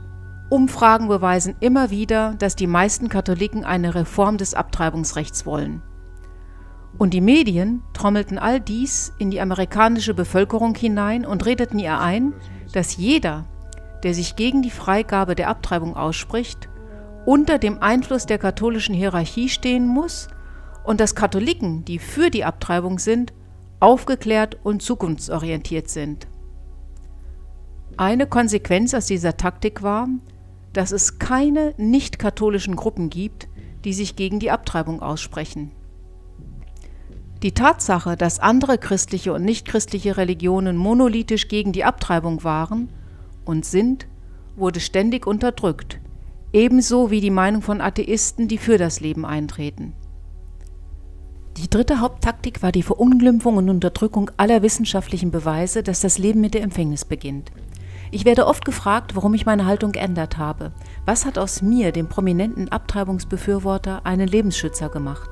Umfragen 0.53 1.09
beweisen 1.09 1.57
immer 1.61 1.89
wieder, 1.89 2.35
dass 2.39 2.57
die 2.57 2.67
meisten 2.67 3.09
Katholiken 3.09 3.65
eine 3.65 3.95
Reform 3.95 4.37
des 4.37 4.53
Abtreibungsrechts 4.53 5.47
wollen. 5.47 5.81
Und 6.99 7.15
die 7.15 7.23
Medien 7.23 7.83
trommelten 7.95 8.37
all 8.37 8.61
dies 8.61 9.15
in 9.19 9.31
die 9.31 9.41
amerikanische 9.41 10.13
Bevölkerung 10.13 10.75
hinein 10.75 11.25
und 11.25 11.47
redeten 11.47 11.79
ihr 11.79 11.99
ein, 11.99 12.35
dass 12.75 12.99
jeder, 12.99 13.47
der 14.03 14.13
sich 14.13 14.37
gegen 14.37 14.61
die 14.61 14.71
Freigabe 14.71 15.35
der 15.35 15.49
Abtreibung 15.49 15.97
ausspricht, 15.97 16.69
unter 17.25 17.57
dem 17.57 17.81
Einfluss 17.81 18.27
der 18.27 18.37
katholischen 18.37 18.95
Hierarchie 18.95 19.49
stehen 19.49 19.87
muss 19.87 20.29
und 20.85 21.01
dass 21.01 21.15
Katholiken, 21.15 21.87
die 21.87 21.99
für 21.99 22.29
die 22.29 22.45
Abtreibung 22.45 22.99
sind, 22.99 23.33
aufgeklärt 23.81 24.59
und 24.63 24.83
zukunftsorientiert 24.83 25.89
sind. 25.89 26.29
Eine 27.97 28.27
Konsequenz 28.27 28.93
aus 28.93 29.07
dieser 29.07 29.39
Taktik 29.39 29.83
war, 29.83 30.09
dass 30.73 30.93
es 30.93 31.19
keine 31.19 31.75
nicht-katholischen 31.77 32.77
Gruppen 32.77 33.11
gibt, 33.11 33.49
die 33.85 33.93
sich 33.93 34.17
gegen 34.17 34.39
die 34.39 34.51
Abtreibung 34.51 35.03
aussprechen. 35.03 35.73
Die 37.43 37.53
Tatsache, 37.53 38.17
dass 38.17 38.39
andere 38.39 38.79
christliche 38.79 39.33
und 39.33 39.45
nichtchristliche 39.45 40.17
Religionen 40.17 40.77
monolithisch 40.77 41.49
gegen 41.49 41.73
die 41.73 41.85
Abtreibung 41.85 42.45
waren 42.45 42.89
und 43.45 43.65
sind, 43.65 44.07
wurde 44.55 44.79
ständig 44.79 45.27
unterdrückt, 45.27 46.01
ebenso 46.53 47.11
wie 47.11 47.21
die 47.21 47.31
Meinung 47.31 47.63
von 47.63 47.81
Atheisten, 47.81 48.47
die 48.47 48.59
für 48.59 48.79
das 48.79 49.01
Leben 49.01 49.27
eintreten. 49.27 49.95
Die 51.57 51.69
dritte 51.69 52.01
Haupttaktik 52.01 52.63
war 52.63 52.73
die 52.73 52.83
Verunglimpfung 52.83 53.57
und 53.57 53.69
Unterdrückung 53.69 54.31
aller 54.37 54.63
wissenschaftlichen 54.63 55.31
Beweise, 55.31 55.83
dass 55.83 56.01
das 56.01 56.19
Leben 56.19 56.41
mit 56.41 56.55
der 56.55 56.63
Empfängnis 56.63 57.05
beginnt. 57.05 57.51
Ich 58.15 58.27
werde 58.27 58.47
oft 58.47 58.67
gefragt, 58.67 59.17
warum 59.17 59.33
ich 59.33 59.47
meine 59.47 59.65
Haltung 59.65 59.91
geändert 59.91 60.37
habe. 60.37 60.73
Was 61.07 61.25
hat 61.25 61.39
aus 61.39 61.63
mir, 61.63 61.93
dem 61.93 62.09
prominenten 62.09 62.69
Abtreibungsbefürworter, 62.69 64.05
einen 64.05 64.29
Lebensschützer 64.29 64.91
gemacht? 64.91 65.31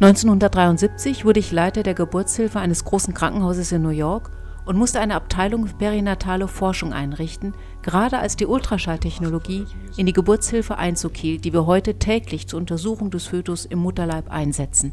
1973 0.00 1.24
wurde 1.24 1.38
ich 1.38 1.52
Leiter 1.52 1.84
der 1.84 1.94
Geburtshilfe 1.94 2.58
eines 2.58 2.84
großen 2.84 3.14
Krankenhauses 3.14 3.70
in 3.70 3.82
New 3.82 3.90
York 3.90 4.32
und 4.64 4.76
musste 4.76 4.98
eine 4.98 5.14
Abteilung 5.14 5.68
für 5.68 5.76
perinatale 5.76 6.48
Forschung 6.48 6.92
einrichten, 6.92 7.54
gerade 7.82 8.18
als 8.18 8.34
die 8.34 8.46
Ultraschalltechnologie 8.46 9.64
in 9.96 10.06
die 10.06 10.12
Geburtshilfe 10.12 10.76
Einzug 10.76 11.16
hielt, 11.16 11.44
die 11.44 11.52
wir 11.52 11.64
heute 11.64 12.00
täglich 12.00 12.48
zur 12.48 12.58
Untersuchung 12.58 13.12
des 13.12 13.28
Fötus 13.28 13.66
im 13.66 13.78
Mutterleib 13.78 14.32
einsetzen. 14.32 14.92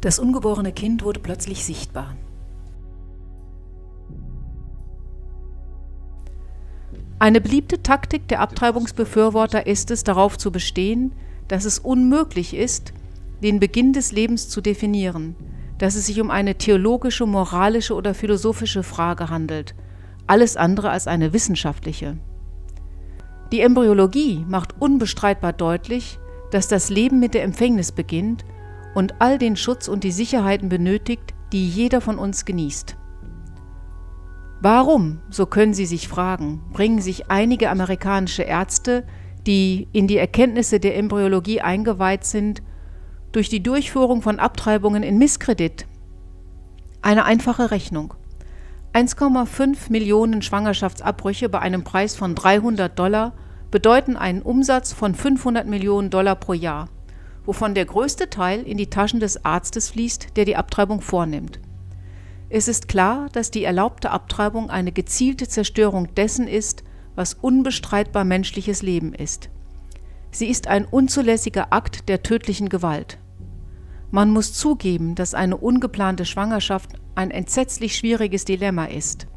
Das 0.00 0.18
ungeborene 0.18 0.72
Kind 0.72 1.04
wurde 1.04 1.20
plötzlich 1.20 1.64
sichtbar. 1.64 2.16
Eine 7.20 7.42
beliebte 7.42 7.82
Taktik 7.82 8.28
der 8.28 8.40
Abtreibungsbefürworter 8.40 9.66
ist 9.66 9.90
es, 9.90 10.04
darauf 10.04 10.38
zu 10.38 10.50
bestehen, 10.50 11.12
dass 11.48 11.66
es 11.66 11.78
unmöglich 11.78 12.54
ist, 12.56 12.94
den 13.42 13.60
Beginn 13.60 13.92
des 13.92 14.10
Lebens 14.10 14.48
zu 14.48 14.62
definieren, 14.62 15.36
dass 15.76 15.96
es 15.96 16.06
sich 16.06 16.18
um 16.22 16.30
eine 16.30 16.54
theologische, 16.54 17.26
moralische 17.26 17.94
oder 17.94 18.14
philosophische 18.14 18.82
Frage 18.82 19.28
handelt, 19.28 19.74
alles 20.26 20.56
andere 20.56 20.88
als 20.88 21.06
eine 21.06 21.34
wissenschaftliche. 21.34 22.16
Die 23.52 23.60
Embryologie 23.60 24.42
macht 24.48 24.80
unbestreitbar 24.80 25.52
deutlich, 25.52 26.18
dass 26.52 26.68
das 26.68 26.88
Leben 26.88 27.20
mit 27.20 27.34
der 27.34 27.42
Empfängnis 27.42 27.92
beginnt 27.92 28.46
und 28.94 29.20
all 29.20 29.36
den 29.36 29.56
Schutz 29.56 29.88
und 29.88 30.04
die 30.04 30.12
Sicherheiten 30.12 30.70
benötigt, 30.70 31.34
die 31.52 31.68
jeder 31.68 32.00
von 32.00 32.18
uns 32.18 32.46
genießt. 32.46 32.96
Warum, 34.60 35.20
so 35.30 35.46
können 35.46 35.74
Sie 35.74 35.86
sich 35.86 36.08
fragen, 36.08 36.62
bringen 36.72 37.00
sich 37.00 37.30
einige 37.30 37.70
amerikanische 37.70 38.42
Ärzte, 38.42 39.06
die 39.46 39.88
in 39.92 40.06
die 40.06 40.18
Erkenntnisse 40.18 40.80
der 40.80 40.96
Embryologie 40.96 41.60
eingeweiht 41.60 42.24
sind, 42.24 42.62
durch 43.32 43.48
die 43.48 43.62
Durchführung 43.62 44.22
von 44.22 44.38
Abtreibungen 44.38 45.02
in 45.02 45.18
Misskredit? 45.18 45.86
Eine 47.00 47.24
einfache 47.24 47.70
Rechnung. 47.70 48.14
1,5 48.92 49.90
Millionen 49.90 50.42
Schwangerschaftsabbrüche 50.42 51.48
bei 51.48 51.60
einem 51.60 51.84
Preis 51.84 52.16
von 52.16 52.34
300 52.34 52.98
Dollar 52.98 53.32
bedeuten 53.70 54.16
einen 54.16 54.42
Umsatz 54.42 54.92
von 54.92 55.14
500 55.14 55.66
Millionen 55.66 56.10
Dollar 56.10 56.34
pro 56.34 56.52
Jahr 56.52 56.88
wovon 57.50 57.74
der 57.74 57.84
größte 57.84 58.30
Teil 58.30 58.62
in 58.62 58.76
die 58.76 58.90
Taschen 58.90 59.20
des 59.20 59.44
Arztes 59.44 59.90
fließt, 59.90 60.36
der 60.36 60.44
die 60.44 60.56
Abtreibung 60.56 61.00
vornimmt. 61.00 61.58
Es 62.52 62.66
ist 62.66 62.88
klar, 62.88 63.28
dass 63.32 63.52
die 63.52 63.62
erlaubte 63.62 64.10
Abtreibung 64.10 64.70
eine 64.70 64.90
gezielte 64.90 65.46
Zerstörung 65.46 66.12
dessen 66.16 66.48
ist, 66.48 66.82
was 67.14 67.34
unbestreitbar 67.34 68.24
menschliches 68.24 68.82
Leben 68.82 69.14
ist. 69.14 69.50
Sie 70.32 70.48
ist 70.48 70.66
ein 70.66 70.84
unzulässiger 70.84 71.72
Akt 71.72 72.08
der 72.08 72.24
tödlichen 72.24 72.68
Gewalt. 72.68 73.18
Man 74.10 74.30
muss 74.30 74.52
zugeben, 74.52 75.14
dass 75.14 75.32
eine 75.32 75.56
ungeplante 75.56 76.24
Schwangerschaft 76.24 76.90
ein 77.14 77.30
entsetzlich 77.30 77.96
schwieriges 77.96 78.44
Dilemma 78.44 78.86
ist. 78.86 79.28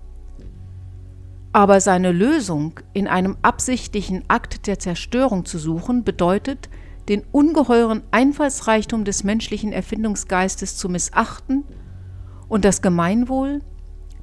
Aber 1.51 1.82
seine 1.82 2.12
Lösung 2.12 2.79
in 2.93 3.08
einem 3.08 3.38
absichtlichen 3.43 4.24
Akt 4.27 4.65
der 4.65 4.79
Zerstörung 4.79 5.46
zu 5.46 5.60
suchen, 5.60 6.03
bedeutet, 6.03 6.67
den 7.10 7.22
ungeheuren 7.32 8.01
Einfallsreichtum 8.10 9.03
des 9.03 9.24
menschlichen 9.24 9.72
Erfindungsgeistes 9.72 10.77
zu 10.77 10.89
missachten 10.89 11.63
und 12.53 12.63
das 12.65 12.83
Gemeinwohl 12.83 13.62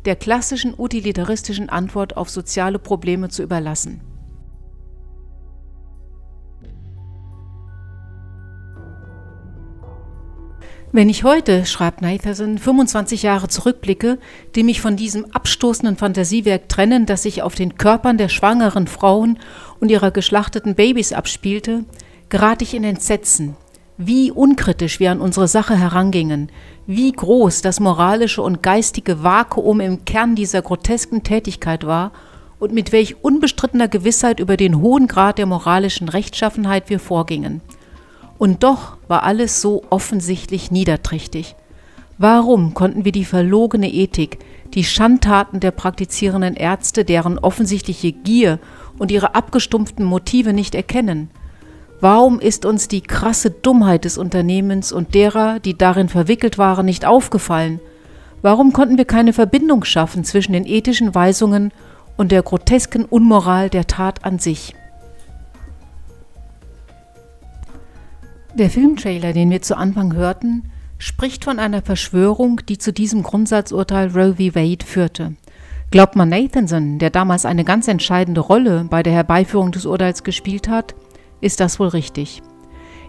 der 0.04 0.14
klassischen 0.14 0.72
utilitaristischen 0.78 1.68
Antwort 1.68 2.16
auf 2.16 2.30
soziale 2.30 2.78
Probleme 2.78 3.28
zu 3.28 3.42
überlassen. 3.42 4.02
Wenn 10.92 11.08
ich 11.08 11.24
heute, 11.24 11.66
schreibt 11.66 12.02
Nathanson, 12.02 12.58
25 12.58 13.24
Jahre 13.24 13.48
zurückblicke, 13.48 14.18
die 14.54 14.62
mich 14.62 14.80
von 14.80 14.94
diesem 14.94 15.32
abstoßenden 15.32 15.96
Fantasiewerk 15.96 16.68
trennen, 16.68 17.06
das 17.06 17.24
sich 17.24 17.42
auf 17.42 17.56
den 17.56 17.78
Körpern 17.78 18.16
der 18.16 18.28
schwangeren 18.28 18.86
Frauen 18.86 19.40
und 19.80 19.90
ihrer 19.90 20.12
geschlachteten 20.12 20.76
Babys 20.76 21.12
abspielte, 21.12 21.84
gerate 22.28 22.62
ich 22.62 22.74
in 22.74 22.84
Entsetzen, 22.84 23.56
wie 24.02 24.30
unkritisch 24.30 24.98
wir 24.98 25.10
an 25.10 25.20
unsere 25.20 25.46
Sache 25.46 25.76
herangingen, 25.76 26.50
wie 26.86 27.12
groß 27.12 27.60
das 27.60 27.80
moralische 27.80 28.40
und 28.40 28.62
geistige 28.62 29.22
Vakuum 29.22 29.80
im 29.80 30.06
Kern 30.06 30.34
dieser 30.34 30.62
grotesken 30.62 31.22
Tätigkeit 31.22 31.84
war 31.84 32.12
und 32.58 32.72
mit 32.72 32.92
welch 32.92 33.22
unbestrittener 33.22 33.88
Gewissheit 33.88 34.40
über 34.40 34.56
den 34.56 34.80
hohen 34.80 35.06
Grad 35.06 35.36
der 35.36 35.44
moralischen 35.44 36.08
Rechtschaffenheit 36.08 36.88
wir 36.88 36.98
vorgingen. 36.98 37.60
Und 38.38 38.62
doch 38.62 38.96
war 39.06 39.22
alles 39.22 39.60
so 39.60 39.82
offensichtlich 39.90 40.70
niederträchtig. 40.70 41.54
Warum 42.16 42.72
konnten 42.72 43.04
wir 43.04 43.12
die 43.12 43.26
verlogene 43.26 43.92
Ethik, 43.92 44.38
die 44.72 44.84
Schandtaten 44.84 45.60
der 45.60 45.72
praktizierenden 45.72 46.54
Ärzte, 46.54 47.04
deren 47.04 47.38
offensichtliche 47.38 48.12
Gier 48.12 48.60
und 48.98 49.10
ihre 49.10 49.34
abgestumpften 49.34 50.06
Motive 50.06 50.54
nicht 50.54 50.74
erkennen? 50.74 51.30
Warum 52.00 52.40
ist 52.40 52.64
uns 52.64 52.88
die 52.88 53.02
krasse 53.02 53.50
Dummheit 53.50 54.06
des 54.06 54.16
Unternehmens 54.16 54.90
und 54.90 55.14
derer, 55.14 55.60
die 55.60 55.76
darin 55.76 56.08
verwickelt 56.08 56.56
waren, 56.56 56.86
nicht 56.86 57.04
aufgefallen? 57.04 57.78
Warum 58.40 58.72
konnten 58.72 58.96
wir 58.96 59.04
keine 59.04 59.34
Verbindung 59.34 59.84
schaffen 59.84 60.24
zwischen 60.24 60.54
den 60.54 60.66
ethischen 60.66 61.14
Weisungen 61.14 61.72
und 62.16 62.32
der 62.32 62.42
grotesken 62.42 63.04
Unmoral 63.04 63.68
der 63.68 63.86
Tat 63.86 64.24
an 64.24 64.38
sich? 64.38 64.74
Der 68.54 68.70
Filmtrailer, 68.70 69.34
den 69.34 69.50
wir 69.50 69.60
zu 69.60 69.76
Anfang 69.76 70.14
hörten, 70.14 70.70
spricht 70.96 71.44
von 71.44 71.58
einer 71.58 71.82
Verschwörung, 71.82 72.62
die 72.66 72.78
zu 72.78 72.94
diesem 72.94 73.22
Grundsatzurteil 73.22 74.08
Roe 74.08 74.36
v. 74.36 74.54
Wade 74.54 74.86
führte. 74.86 75.34
Glaubt 75.90 76.16
man 76.16 76.30
Nathanson, 76.30 76.98
der 76.98 77.10
damals 77.10 77.44
eine 77.44 77.64
ganz 77.64 77.88
entscheidende 77.88 78.40
Rolle 78.40 78.86
bei 78.88 79.02
der 79.02 79.12
Herbeiführung 79.12 79.70
des 79.70 79.86
Urteils 79.86 80.24
gespielt 80.24 80.68
hat, 80.68 80.94
ist 81.40 81.60
das 81.60 81.78
wohl 81.78 81.88
richtig. 81.88 82.42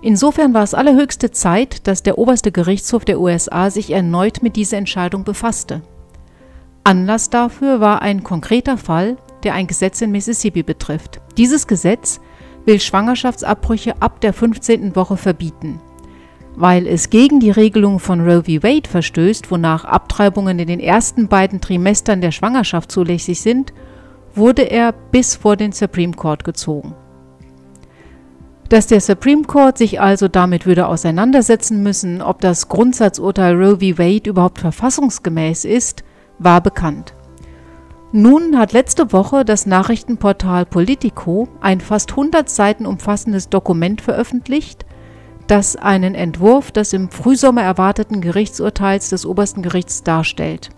Insofern 0.02 0.54
war 0.54 0.64
es 0.64 0.74
allerhöchste 0.74 1.32
Zeit, 1.32 1.88
dass 1.88 2.02
der 2.02 2.18
oberste 2.18 2.52
Gerichtshof 2.52 3.06
der 3.06 3.20
USA 3.20 3.70
sich 3.70 3.92
erneut 3.92 4.42
mit 4.42 4.56
dieser 4.56 4.78
Entscheidung 4.78 5.24
befasste. 5.24 5.82
Anlass 6.84 7.30
dafür 7.30 7.80
war 7.80 8.02
ein 8.02 8.24
konkreter 8.24 8.78
Fall, 8.78 9.18
der 9.44 9.54
ein 9.54 9.68
Gesetz 9.68 10.02
in 10.02 10.12
Mississippi 10.12 10.64
betrifft. 10.64 11.22
Dieses 11.38 11.68
Gesetz 11.68 12.20
will 12.66 12.80
Schwangerschaftsabbrüche 12.80 14.02
ab 14.02 14.22
der 14.22 14.34
15. 14.34 14.96
Woche 14.96 15.18
verbieten. 15.18 15.80
Weil 16.56 16.88
es 16.88 17.12
gegen 17.12 17.40
die 17.40 17.52
Regelung 17.52 18.00
von 18.00 18.22
Roe 18.22 18.44
v. 18.44 18.64
Wade 18.64 18.90
verstößt, 18.90 19.52
wonach 19.52 19.86
Abtreibungen 19.86 20.58
in 20.60 20.68
den 20.68 20.80
ersten 20.80 21.28
beiden 21.28 21.62
Trimestern 21.62 22.22
der 22.22 22.32
Schwangerschaft 22.32 22.92
zulässig 22.92 23.40
sind, 23.42 23.74
wurde 24.36 24.64
er 24.64 24.92
bis 24.92 25.36
vor 25.36 25.56
den 25.56 25.72
Supreme 25.72 26.14
Court 26.14 26.44
gezogen. 26.44 26.96
Dass 28.72 28.88
der 28.88 29.01
Supreme 29.01 29.44
Court 29.44 29.78
sich 29.78 30.00
also 30.00 30.30
damit 30.30 30.66
würde 30.66 30.88
auseinandersetzen 30.88 31.84
müssen, 31.84 32.22
ob 32.22 32.40
das 32.40 32.70
Grundsatzurteil 32.70 33.54
Roe 33.54 33.80
v. 33.82 33.98
Wade 33.98 34.30
überhaupt 34.30 34.60
verfassungsgemäß 34.60 35.66
ist, 35.66 36.06
war 36.40 36.62
bekannt. 36.62 37.13
Nun 38.13 38.58
hat 38.58 38.72
letzte 38.72 39.12
Woche 39.12 39.44
das 39.44 39.66
Nachrichtenportal 39.66 40.66
Politico 40.66 41.50
ein 41.60 41.82
fast 41.82 42.12
100 42.12 42.50
Seiten 42.50 42.86
umfassendes 42.86 43.50
Dokument 43.50 44.00
veröffentlicht, 44.00 44.86
das 45.48 45.75
einen 45.75 46.16
Entwurf 46.16 46.72
des 46.72 46.94
im 46.94 47.10
Frühsommer 47.10 47.63
erwarteten 47.63 48.22
Gerichtsurteils 48.22 49.10
des 49.10 49.25
obersten 49.25 49.63
Gerichts 49.63 50.04
darstellt. 50.04 50.70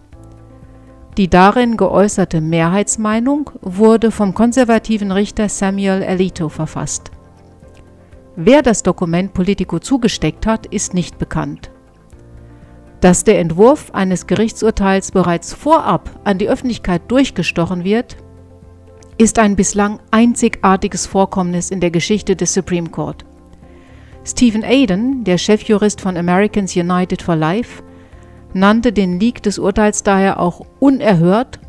Die 1.17 1.29
darin 1.29 1.77
geäußerte 1.77 2.41
Mehrheitsmeinung 2.41 3.51
wurde 3.61 4.09
vom 4.09 4.33
konservativen 4.33 5.11
Richter 5.11 5.47
Samuel 5.47 6.03
Alito 6.03 6.49
verfasst. 6.49 7.12
Wer 8.35 8.63
das 8.63 8.81
Dokument 8.81 9.33
Politico 9.33 9.77
zugesteckt 9.77 10.47
hat, 10.47 10.65
ist 10.65 10.95
nicht 10.95 11.19
bekannt. 11.19 11.69
Dass 12.99 13.23
der 13.23 13.39
Entwurf 13.39 13.91
eines 13.93 14.25
Gerichtsurteils 14.25 15.11
bereits 15.11 15.53
vorab 15.53 16.09
an 16.23 16.39
die 16.39 16.49
Öffentlichkeit 16.49 17.03
durchgestochen 17.09 17.83
wird, 17.83 18.17
ist 19.19 19.37
ein 19.37 19.55
bislang 19.55 19.99
einzigartiges 20.09 21.05
Vorkommnis 21.05 21.69
in 21.69 21.79
der 21.79 21.91
Geschichte 21.91 22.35
des 22.35 22.53
Supreme 22.55 22.89
Court. 22.89 23.23
Stephen 24.25 24.63
Aden, 24.63 25.23
der 25.25 25.37
Chefjurist 25.37 26.01
von 26.01 26.17
Americans 26.17 26.75
United 26.75 27.21
for 27.21 27.35
Life, 27.35 27.83
nannte 28.53 28.91
den 28.91 29.19
Leak 29.19 29.43
des 29.43 29.59
Urteils 29.59 30.01
daher 30.01 30.39
auch 30.39 30.65
unerhört 30.79 31.59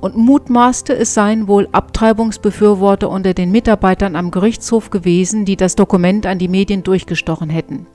und 0.00 0.16
mutmaßte, 0.16 0.96
es 0.96 1.14
seien 1.14 1.48
wohl 1.48 1.68
Abtreibungsbefürworter 1.72 3.10
unter 3.10 3.34
den 3.34 3.50
Mitarbeitern 3.50 4.16
am 4.16 4.30
Gerichtshof 4.30 4.90
gewesen, 4.90 5.44
die 5.44 5.56
das 5.56 5.76
Dokument 5.76 6.26
an 6.26 6.38
die 6.38 6.48
Medien 6.48 6.82
durchgestochen 6.82 7.50
hätten. 7.50 7.86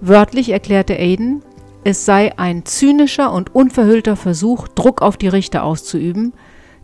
Wörtlich 0.00 0.50
erklärte 0.50 0.98
Aden, 0.98 1.42
es 1.84 2.04
sei 2.04 2.36
ein 2.38 2.64
zynischer 2.64 3.32
und 3.32 3.54
unverhüllter 3.54 4.16
Versuch, 4.16 4.68
Druck 4.68 5.02
auf 5.02 5.16
die 5.16 5.28
Richter 5.28 5.64
auszuüben, 5.64 6.32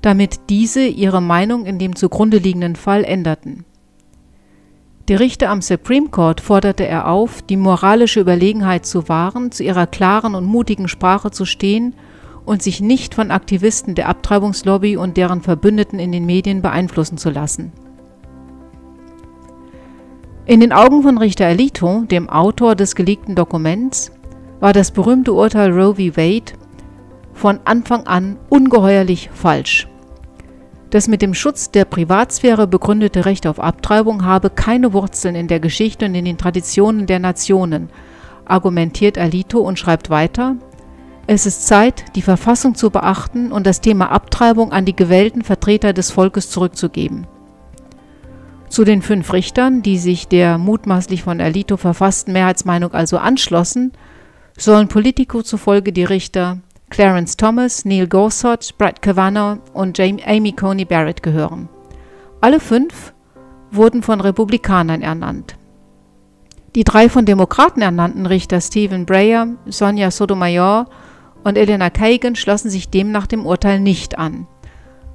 damit 0.02 0.40
diese 0.50 0.84
ihre 0.84 1.20
Meinung 1.20 1.66
in 1.66 1.78
dem 1.78 1.96
zugrunde 1.96 2.38
liegenden 2.38 2.76
Fall 2.76 3.04
änderten. 3.04 3.64
Die 5.08 5.14
Richter 5.14 5.50
am 5.50 5.60
Supreme 5.60 6.08
Court 6.08 6.40
forderte 6.40 6.86
er 6.86 7.08
auf, 7.08 7.42
die 7.42 7.58
moralische 7.58 8.20
Überlegenheit 8.20 8.86
zu 8.86 9.08
wahren, 9.08 9.52
zu 9.52 9.62
ihrer 9.62 9.86
klaren 9.86 10.34
und 10.34 10.46
mutigen 10.46 10.88
Sprache 10.88 11.30
zu 11.30 11.44
stehen 11.44 11.94
und 12.44 12.62
sich 12.62 12.80
nicht 12.80 13.14
von 13.14 13.30
Aktivisten 13.30 13.94
der 13.94 14.08
Abtreibungslobby 14.08 14.96
und 14.96 15.16
deren 15.16 15.40
Verbündeten 15.40 15.98
in 15.98 16.12
den 16.12 16.26
Medien 16.26 16.62
beeinflussen 16.62 17.18
zu 17.18 17.30
lassen. 17.30 17.72
In 20.46 20.60
den 20.60 20.72
Augen 20.72 21.02
von 21.02 21.16
Richter 21.16 21.46
Alito, 21.46 22.02
dem 22.02 22.28
Autor 22.28 22.74
des 22.74 22.94
geleakten 22.94 23.34
Dokuments, 23.34 24.12
war 24.60 24.74
das 24.74 24.90
berühmte 24.90 25.32
Urteil 25.32 25.70
Roe 25.72 25.94
v. 25.94 26.16
Wade 26.16 26.52
von 27.32 27.60
Anfang 27.64 28.06
an 28.06 28.36
ungeheuerlich 28.50 29.30
falsch. 29.32 29.88
Das 30.90 31.08
mit 31.08 31.22
dem 31.22 31.34
Schutz 31.34 31.70
der 31.70 31.86
Privatsphäre 31.86 32.66
begründete 32.66 33.24
Recht 33.24 33.46
auf 33.46 33.58
Abtreibung 33.58 34.24
habe 34.24 34.50
keine 34.50 34.92
Wurzeln 34.92 35.34
in 35.34 35.48
der 35.48 35.60
Geschichte 35.60 36.04
und 36.04 36.14
in 36.14 36.24
den 36.24 36.38
Traditionen 36.38 37.06
der 37.06 37.18
Nationen, 37.18 37.88
argumentiert 38.44 39.18
Alito 39.18 39.58
und 39.60 39.78
schreibt 39.78 40.10
weiter, 40.10 40.56
es 41.26 41.46
ist 41.46 41.66
Zeit, 41.66 42.16
die 42.16 42.22
Verfassung 42.22 42.74
zu 42.74 42.90
beachten 42.90 43.50
und 43.50 43.66
das 43.66 43.80
Thema 43.80 44.10
Abtreibung 44.10 44.72
an 44.72 44.84
die 44.84 44.96
gewählten 44.96 45.42
Vertreter 45.42 45.92
des 45.92 46.10
Volkes 46.10 46.50
zurückzugeben. 46.50 47.26
Zu 48.68 48.84
den 48.84 49.02
fünf 49.02 49.32
Richtern, 49.32 49.82
die 49.82 49.98
sich 49.98 50.28
der 50.28 50.58
mutmaßlich 50.58 51.22
von 51.22 51.40
Alito 51.40 51.76
verfassten 51.76 52.32
Mehrheitsmeinung 52.32 52.92
also 52.92 53.18
anschlossen, 53.18 53.92
sollen 54.58 54.88
Politico 54.88 55.42
zufolge 55.42 55.92
die 55.92 56.04
Richter 56.04 56.58
Clarence 56.90 57.36
Thomas, 57.36 57.84
Neil 57.84 58.06
Gorsuch, 58.06 58.76
Brett 58.76 59.00
Kavanaugh 59.00 59.58
und 59.72 59.98
Amy 59.98 60.52
Coney 60.52 60.84
Barrett 60.84 61.22
gehören. 61.22 61.68
Alle 62.40 62.60
fünf 62.60 63.14
wurden 63.70 64.02
von 64.02 64.20
Republikanern 64.20 65.02
ernannt. 65.02 65.56
Die 66.74 66.84
drei 66.84 67.08
von 67.08 67.24
Demokraten 67.24 67.80
ernannten 67.80 68.26
Richter 68.26 68.60
Stephen 68.60 69.06
Breyer, 69.06 69.48
Sonja 69.66 70.10
Sotomayor 70.10 70.86
und 71.44 71.56
Elena 71.58 71.90
Kagan 71.90 72.34
schlossen 72.34 72.70
sich 72.70 72.88
demnach 72.88 73.26
dem 73.26 73.46
Urteil 73.46 73.78
nicht 73.78 74.18
an. 74.18 74.46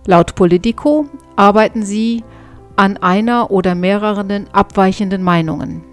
Laut 0.05 0.35
Politico 0.35 1.07
arbeiten 1.35 1.83
sie 1.83 2.23
an 2.75 2.97
einer 2.97 3.51
oder 3.51 3.75
mehreren 3.75 4.47
abweichenden 4.53 5.21
Meinungen. 5.21 5.83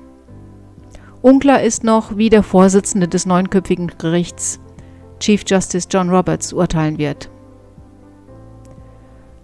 Unklar 1.23 1.63
ist 1.63 1.83
noch, 1.83 2.17
wie 2.17 2.29
der 2.29 2.45
Vorsitzende 2.45 3.09
des 3.09 3.27
neunköpfigen 3.27 3.91
Gerichts, 3.99 4.61
Chief 5.19 5.43
Justice 5.47 5.89
John 5.91 6.11
Roberts, 6.11 6.53
urteilen 6.53 6.99
wird. 6.99 7.31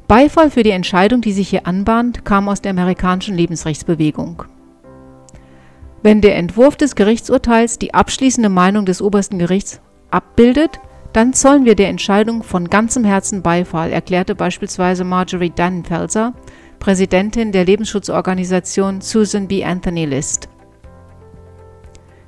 Beifall 0.07 0.51
für 0.51 0.62
die 0.62 0.71
Entscheidung, 0.71 1.23
die 1.23 1.33
sich 1.33 1.49
hier 1.49 1.67
anbahnt, 1.67 2.25
kam 2.25 2.49
aus 2.49 2.61
der 2.61 2.71
amerikanischen 2.71 3.35
Lebensrechtsbewegung. 3.35 4.45
Wenn 6.03 6.21
der 6.21 6.37
Entwurf 6.37 6.77
des 6.77 6.95
Gerichtsurteils 6.95 7.79
die 7.79 7.95
abschließende 7.95 8.49
Meinung 8.49 8.85
des 8.85 9.01
obersten 9.01 9.38
Gerichts 9.38 9.81
abbildet, 10.12 10.81
dann 11.12 11.35
zollen 11.35 11.64
wir 11.64 11.75
der 11.75 11.88
Entscheidung 11.88 12.42
von 12.42 12.70
ganzem 12.70 13.05
Herzen 13.05 13.42
Beifall, 13.42 13.92
erklärte 13.92 14.35
beispielsweise 14.35 15.05
Marjorie 15.05 15.53
Dannenfelser, 15.55 16.33
Präsidentin 16.79 17.53
der 17.53 17.64
Lebensschutzorganisation 17.64 19.01
Susan 19.01 19.46
B. 19.48 19.64
Anthony 19.64 20.05
List. 20.05 20.48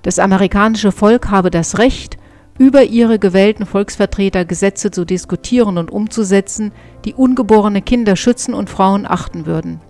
Das 0.03 0.19
amerikanische 0.19 0.93
Volk 0.93 1.31
habe 1.31 1.51
das 1.51 1.79
Recht, 1.79 2.19
über 2.59 2.85
ihre 2.85 3.19
gewählten 3.19 3.67
Volksvertreter 3.67 4.45
Gesetze 4.45 4.91
zu 4.91 5.05
diskutieren 5.05 5.77
und 5.77 5.91
umzusetzen, 5.91 6.73
die 7.05 7.15
ungeborene 7.15 7.83
Kinder 7.83 8.15
schützen 8.15 8.55
und 8.55 8.71
Frauen 8.71 9.07
achten 9.07 9.47
würden. 9.47 9.81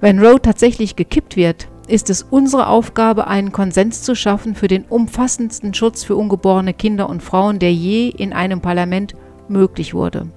Wenn 0.00 0.18
Roe 0.18 0.40
tatsächlich 0.42 0.96
gekippt 0.96 1.36
wird, 1.36 1.68
ist 1.88 2.10
es 2.10 2.22
unsere 2.22 2.68
Aufgabe, 2.68 3.26
einen 3.26 3.52
Konsens 3.52 4.02
zu 4.02 4.14
schaffen 4.14 4.54
für 4.54 4.68
den 4.68 4.84
umfassendsten 4.84 5.74
Schutz 5.74 6.04
für 6.04 6.16
ungeborene 6.16 6.74
Kinder 6.74 7.08
und 7.08 7.22
Frauen, 7.22 7.58
der 7.58 7.72
je 7.72 8.08
in 8.08 8.32
einem 8.32 8.60
Parlament 8.60 9.14
möglich 9.48 9.94
wurde. 9.94 10.28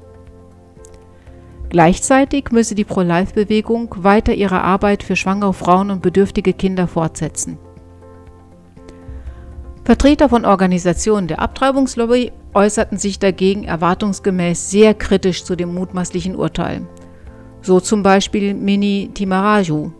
Gleichzeitig 1.69 2.51
müsse 2.51 2.75
die 2.75 2.83
Pro-Life-Bewegung 2.83 3.93
weiter 3.97 4.33
ihre 4.33 4.61
Arbeit 4.61 5.03
für 5.03 5.15
schwangere 5.15 5.53
Frauen 5.53 5.91
und 5.91 6.01
bedürftige 6.01 6.53
Kinder 6.53 6.87
fortsetzen. 6.87 7.57
Vertreter 9.83 10.29
von 10.29 10.45
Organisationen 10.45 11.27
der 11.27 11.39
Abtreibungslobby 11.39 12.31
äußerten 12.53 12.97
sich 12.97 13.19
dagegen 13.19 13.65
erwartungsgemäß 13.65 14.71
sehr 14.71 14.93
kritisch 14.93 15.43
zu 15.43 15.55
dem 15.55 15.73
mutmaßlichen 15.73 16.35
Urteil. 16.35 16.87
So 17.61 17.79
zum 17.79 18.01
Beispiel 18.01 18.53
Mini 18.53 19.11
Timaraju, 19.13 19.91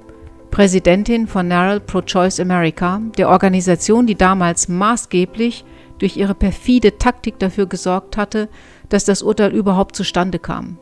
Präsidentin 0.55 1.27
von 1.27 1.47
Narrow 1.49 1.85
Pro-Choice 1.85 2.39
America, 2.39 3.01
der 3.17 3.27
Organisation, 3.27 4.07
die 4.07 4.15
damals 4.15 4.69
maßgeblich 4.69 5.65
durch 5.99 6.15
ihre 6.15 6.33
perfide 6.33 6.97
Taktik 6.97 7.37
dafür 7.39 7.65
gesorgt 7.65 8.15
hatte, 8.15 8.47
dass 8.87 9.03
das 9.03 9.21
Urteil 9.21 9.53
überhaupt 9.53 9.97
zustande 9.97 10.39
kam. 10.39 10.77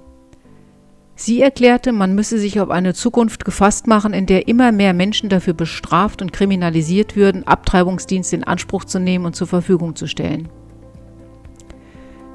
Sie 1.16 1.42
erklärte, 1.42 1.92
man 1.92 2.14
müsse 2.14 2.38
sich 2.38 2.60
auf 2.60 2.70
eine 2.70 2.94
Zukunft 2.94 3.46
gefasst 3.46 3.88
machen, 3.88 4.14
in 4.14 4.28
der 4.28 4.48
immer 4.48 4.72
mehr 4.72 4.94
Menschen 4.94 5.28
dafür 5.28 5.56
bestraft 5.56 6.22
und 6.22 6.32
kriminalisiert 6.32 7.16
würden, 7.16 7.48
Abtreibungsdienste 7.48 8.36
in 8.36 8.44
Anspruch 8.44 8.86
zu 8.86 9.00
nehmen 9.00 9.26
und 9.26 9.36
zur 9.36 9.48
Verfügung 9.48 9.96
zu 9.96 10.06
stellen. 10.06 10.50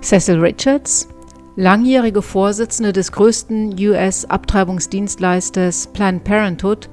Cecil 0.02 0.40
Richards, 0.40 1.08
langjährige 1.54 2.22
Vorsitzende 2.22 2.92
des 2.92 3.12
größten 3.12 3.76
US-Abtreibungsdienstleisters 3.78 5.86
Planned 5.92 6.24
Parenthood, 6.24 6.88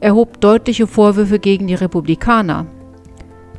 erhob 0.00 0.40
deutliche 0.40 0.86
Vorwürfe 0.86 1.38
gegen 1.38 1.66
die 1.66 1.74
Republikaner. 1.74 2.66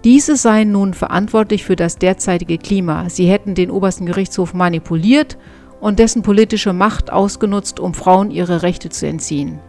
Diese 0.04 0.36
seien 0.36 0.72
nun 0.72 0.94
verantwortlich 0.94 1.64
für 1.64 1.76
das 1.76 1.98
derzeitige 1.98 2.58
Klima. 2.58 3.10
Sie 3.10 3.26
hätten 3.26 3.56
den 3.56 3.72
obersten 3.72 4.06
Gerichtshof 4.06 4.54
manipuliert 4.54 5.38
und 5.82 6.00
dessen 6.00 6.22
politische 6.22 6.74
Macht 6.74 7.12
ausgenutzt, 7.12 7.80
um 7.80 7.94
Frauen 7.94 8.30
ihre 8.32 8.62
Rechte 8.62 8.90
zu 8.90 9.08
entziehen. 9.08 9.60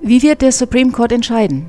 Wie 0.00 0.22
wird 0.22 0.42
der 0.42 0.52
Supreme 0.52 0.92
Court 0.92 1.12
entscheiden? 1.12 1.66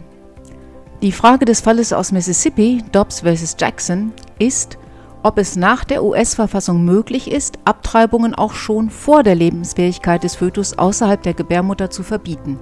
Die 1.02 1.12
Frage 1.12 1.46
des 1.46 1.62
Falles 1.62 1.94
aus 1.94 2.12
Mississippi, 2.12 2.84
Dobbs 2.92 3.22
vs. 3.22 3.56
Jackson, 3.60 4.12
ist, 4.40 4.78
ob 5.26 5.40
es 5.40 5.56
nach 5.56 5.84
der 5.84 6.04
US-Verfassung 6.04 6.86
möglich 6.86 7.32
ist, 7.32 7.58
Abtreibungen 7.66 8.36
auch 8.36 8.54
schon 8.54 8.92
vor 8.92 9.24
der 9.24 9.34
Lebensfähigkeit 9.34 10.24
des 10.24 10.36
Fötus 10.36 10.78
außerhalb 10.78 11.20
der 11.24 11.34
Gebärmutter 11.34 11.90
zu 11.90 12.04
verbieten. 12.04 12.60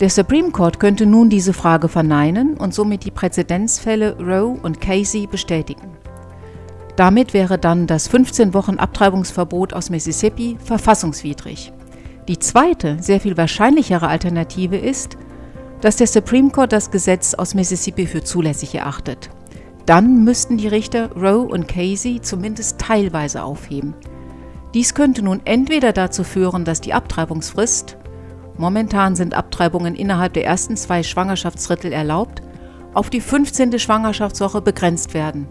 Der 0.00 0.10
Supreme 0.10 0.50
Court 0.50 0.80
könnte 0.80 1.06
nun 1.06 1.30
diese 1.30 1.52
Frage 1.52 1.86
verneinen 1.86 2.56
und 2.56 2.74
somit 2.74 3.04
die 3.04 3.12
Präzedenzfälle 3.12 4.16
Roe 4.18 4.58
und 4.60 4.80
Casey 4.80 5.28
bestätigen. 5.28 5.96
Damit 6.96 7.32
wäre 7.32 7.58
dann 7.58 7.86
das 7.86 8.08
15 8.08 8.52
Wochen 8.52 8.78
Abtreibungsverbot 8.78 9.74
aus 9.74 9.90
Mississippi 9.90 10.58
verfassungswidrig. 10.64 11.72
Die 12.26 12.40
zweite, 12.40 13.00
sehr 13.00 13.20
viel 13.20 13.36
wahrscheinlichere 13.36 14.08
Alternative 14.08 14.76
ist, 14.76 15.16
dass 15.80 15.94
der 15.94 16.08
Supreme 16.08 16.50
Court 16.50 16.72
das 16.72 16.90
Gesetz 16.90 17.34
aus 17.34 17.54
Mississippi 17.54 18.08
für 18.08 18.24
zulässig 18.24 18.74
erachtet. 18.74 19.30
Dann 19.88 20.22
müssten 20.22 20.58
die 20.58 20.68
Richter 20.68 21.10
Roe 21.16 21.48
und 21.48 21.66
Casey 21.66 22.20
zumindest 22.20 22.78
teilweise 22.78 23.42
aufheben. 23.42 23.94
Dies 24.74 24.92
könnte 24.92 25.22
nun 25.22 25.40
entweder 25.46 25.94
dazu 25.94 26.24
führen, 26.24 26.66
dass 26.66 26.82
die 26.82 26.92
Abtreibungsfrist, 26.92 27.96
momentan 28.58 29.16
sind 29.16 29.32
Abtreibungen 29.32 29.94
innerhalb 29.94 30.34
der 30.34 30.44
ersten 30.44 30.76
zwei 30.76 31.02
Schwangerschaftsdrittel 31.02 31.90
erlaubt, 31.90 32.42
auf 32.92 33.08
die 33.08 33.22
15. 33.22 33.78
Schwangerschaftswoche 33.78 34.60
begrenzt 34.60 35.14
werden 35.14 35.48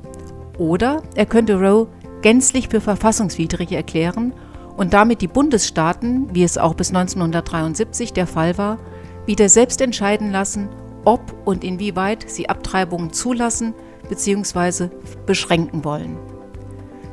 oder 0.60 1.02
er 1.16 1.26
könnte 1.26 1.60
Roe 1.60 1.88
gänzlich 2.22 2.70
für 2.70 2.80
verfassungswidrig 2.80 3.72
erklären 3.72 4.34
und 4.76 4.94
damit 4.94 5.22
die 5.22 5.28
Bundesstaaten, 5.28 6.28
wie 6.36 6.44
es 6.44 6.60
auch 6.60 6.76
bis 6.76 6.90
1973 6.90 8.14
der 8.14 8.28
Fall 8.28 8.56
war, 8.60 8.78
wieder 9.26 9.50
selbst 9.50 9.82
entscheiden 9.82 10.32
lassen, 10.32 10.70
ob 11.06 11.22
und 11.44 11.64
inwieweit 11.64 12.30
sie 12.30 12.50
Abtreibungen 12.50 13.14
zulassen 13.14 13.74
bzw. 14.10 14.90
beschränken 15.26 15.84
wollen. 15.84 16.18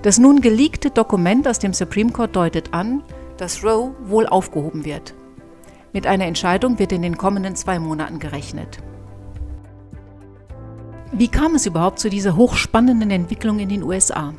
Das 0.02 0.18
nun 0.18 0.40
geleakte 0.40 0.90
Dokument 0.90 1.48
aus 1.48 1.59
dem 1.59 1.72
Supreme 1.72 2.12
Court 2.12 2.37
deutet 2.37 2.74
an, 2.74 3.02
dass 3.37 3.64
Roe 3.64 3.94
wohl 4.04 4.26
aufgehoben 4.26 4.85
wird. 4.85 5.14
Mit 5.92 6.07
einer 6.07 6.26
Entscheidung 6.26 6.78
wird 6.78 6.92
in 6.92 7.02
den 7.02 7.16
kommenden 7.16 7.57
zwei 7.57 7.78
Monaten 7.78 8.18
gerechnet. 8.18 8.78
Wie 11.12 11.28
kam 11.28 11.54
es 11.54 11.64
überhaupt 11.64 12.00
zu 12.00 12.11
dieser 12.11 12.37
hochspannenden 12.37 13.11
Entwicklung 13.11 13.61
in 13.61 13.68
den 13.68 13.85
USA? 13.85 14.35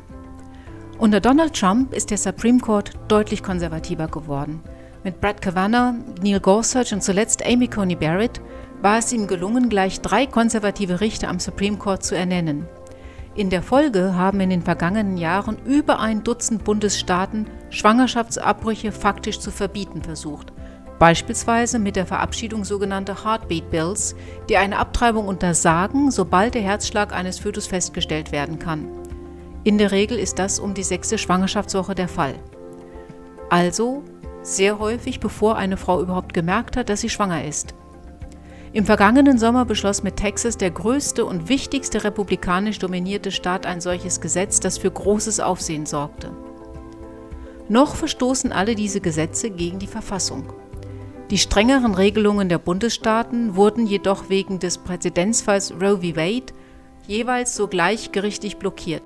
Unter 0.98 1.20
Donald 1.20 1.58
Trump 1.58 1.92
ist 1.92 2.10
der 2.10 2.18
Supreme 2.18 2.60
Court 2.60 2.90
deutlich 3.08 3.42
konservativer 3.42 4.08
geworden. 4.08 4.60
Mit 5.02 5.20
Brett 5.20 5.40
Kavanaugh, 5.40 5.94
Neil 6.22 6.40
Gorsuch 6.40 6.92
und 6.92 7.02
zuletzt 7.02 7.44
Amy 7.46 7.68
Coney 7.68 7.96
Barrett 7.96 8.40
war 8.82 8.98
es 8.98 9.12
ihm 9.12 9.26
gelungen, 9.26 9.68
gleich 9.68 10.00
drei 10.00 10.26
konservative 10.26 11.00
Richter 11.00 11.28
am 11.28 11.38
Supreme 11.38 11.76
Court 11.76 12.04
zu 12.04 12.16
ernennen. 12.16 12.68
In 13.34 13.50
der 13.50 13.62
Folge 13.62 14.14
haben 14.14 14.40
in 14.40 14.50
den 14.50 14.62
vergangenen 14.62 15.18
Jahren 15.18 15.58
über 15.66 16.00
ein 16.00 16.24
Dutzend 16.24 16.64
Bundesstaaten 16.64 17.46
Schwangerschaftsabbrüche 17.68 18.92
faktisch 18.92 19.40
zu 19.40 19.50
verbieten 19.50 20.02
versucht, 20.02 20.52
beispielsweise 20.98 21.78
mit 21.78 21.96
der 21.96 22.06
Verabschiedung 22.06 22.64
sogenannter 22.64 23.24
Heartbeat 23.24 23.70
Bills, 23.70 24.16
die 24.48 24.56
eine 24.56 24.78
Abtreibung 24.78 25.28
untersagen, 25.28 26.10
sobald 26.10 26.54
der 26.54 26.62
Herzschlag 26.62 27.12
eines 27.12 27.38
Fötus 27.38 27.66
festgestellt 27.66 28.32
werden 28.32 28.58
kann. 28.58 28.88
In 29.64 29.76
der 29.76 29.90
Regel 29.90 30.18
ist 30.18 30.38
das 30.38 30.58
um 30.58 30.72
die 30.72 30.84
sechste 30.84 31.18
Schwangerschaftswoche 31.18 31.94
der 31.94 32.08
Fall. 32.08 32.36
Also 33.50 34.02
sehr 34.42 34.78
häufig, 34.78 35.20
bevor 35.20 35.56
eine 35.56 35.76
Frau 35.76 36.00
überhaupt 36.00 36.32
gemerkt 36.32 36.76
hat, 36.76 36.88
dass 36.88 37.00
sie 37.00 37.10
schwanger 37.10 37.44
ist. 37.44 37.74
Im 38.76 38.84
vergangenen 38.84 39.38
Sommer 39.38 39.64
beschloss 39.64 40.02
mit 40.02 40.16
Texas 40.16 40.58
der 40.58 40.70
größte 40.70 41.24
und 41.24 41.48
wichtigste 41.48 42.04
republikanisch 42.04 42.78
dominierte 42.78 43.30
Staat 43.30 43.64
ein 43.64 43.80
solches 43.80 44.20
Gesetz, 44.20 44.60
das 44.60 44.76
für 44.76 44.90
großes 44.90 45.40
Aufsehen 45.40 45.86
sorgte. 45.86 46.30
Noch 47.70 47.96
verstoßen 47.96 48.52
alle 48.52 48.74
diese 48.74 49.00
Gesetze 49.00 49.48
gegen 49.48 49.78
die 49.78 49.86
Verfassung. 49.86 50.52
Die 51.30 51.38
strengeren 51.38 51.94
Regelungen 51.94 52.50
der 52.50 52.58
Bundesstaaten 52.58 53.56
wurden 53.56 53.86
jedoch 53.86 54.28
wegen 54.28 54.58
des 54.58 54.76
Präzedenzfalls 54.76 55.72
Roe 55.80 55.96
v. 56.02 56.14
Wade 56.14 56.52
jeweils 57.06 57.56
sogleich 57.56 58.12
gerichtlich 58.12 58.58
blockiert. 58.58 59.02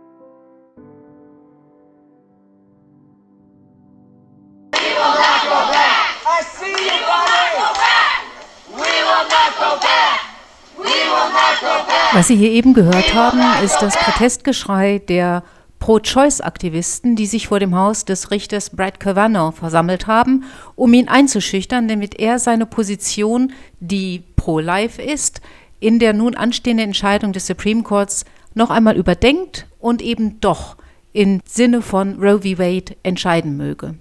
Was 12.12 12.26
Sie 12.26 12.34
hier 12.34 12.50
eben 12.50 12.74
gehört 12.74 13.14
haben, 13.14 13.40
ist 13.64 13.78
das 13.80 13.96
Protestgeschrei 13.96 14.98
der 14.98 15.44
Pro-Choice-Aktivisten, 15.78 17.14
die 17.14 17.26
sich 17.26 17.46
vor 17.46 17.60
dem 17.60 17.76
Haus 17.76 18.04
des 18.04 18.32
Richters 18.32 18.70
Brad 18.70 18.98
Kavanaugh 18.98 19.52
versammelt 19.52 20.08
haben, 20.08 20.42
um 20.74 20.92
ihn 20.92 21.08
einzuschüchtern, 21.08 21.86
damit 21.86 22.18
er 22.18 22.40
seine 22.40 22.66
Position, 22.66 23.52
die 23.78 24.24
pro-life 24.34 25.00
ist, 25.00 25.40
in 25.78 26.00
der 26.00 26.12
nun 26.12 26.34
anstehenden 26.34 26.88
Entscheidung 26.88 27.32
des 27.32 27.46
Supreme 27.46 27.84
Courts 27.84 28.24
noch 28.54 28.70
einmal 28.70 28.96
überdenkt 28.96 29.68
und 29.78 30.02
eben 30.02 30.40
doch 30.40 30.76
im 31.12 31.40
Sinne 31.44 31.80
von 31.80 32.20
Roe 32.20 32.40
v. 32.40 32.58
Wade 32.58 32.96
entscheiden 33.04 33.56
möge. 33.56 33.94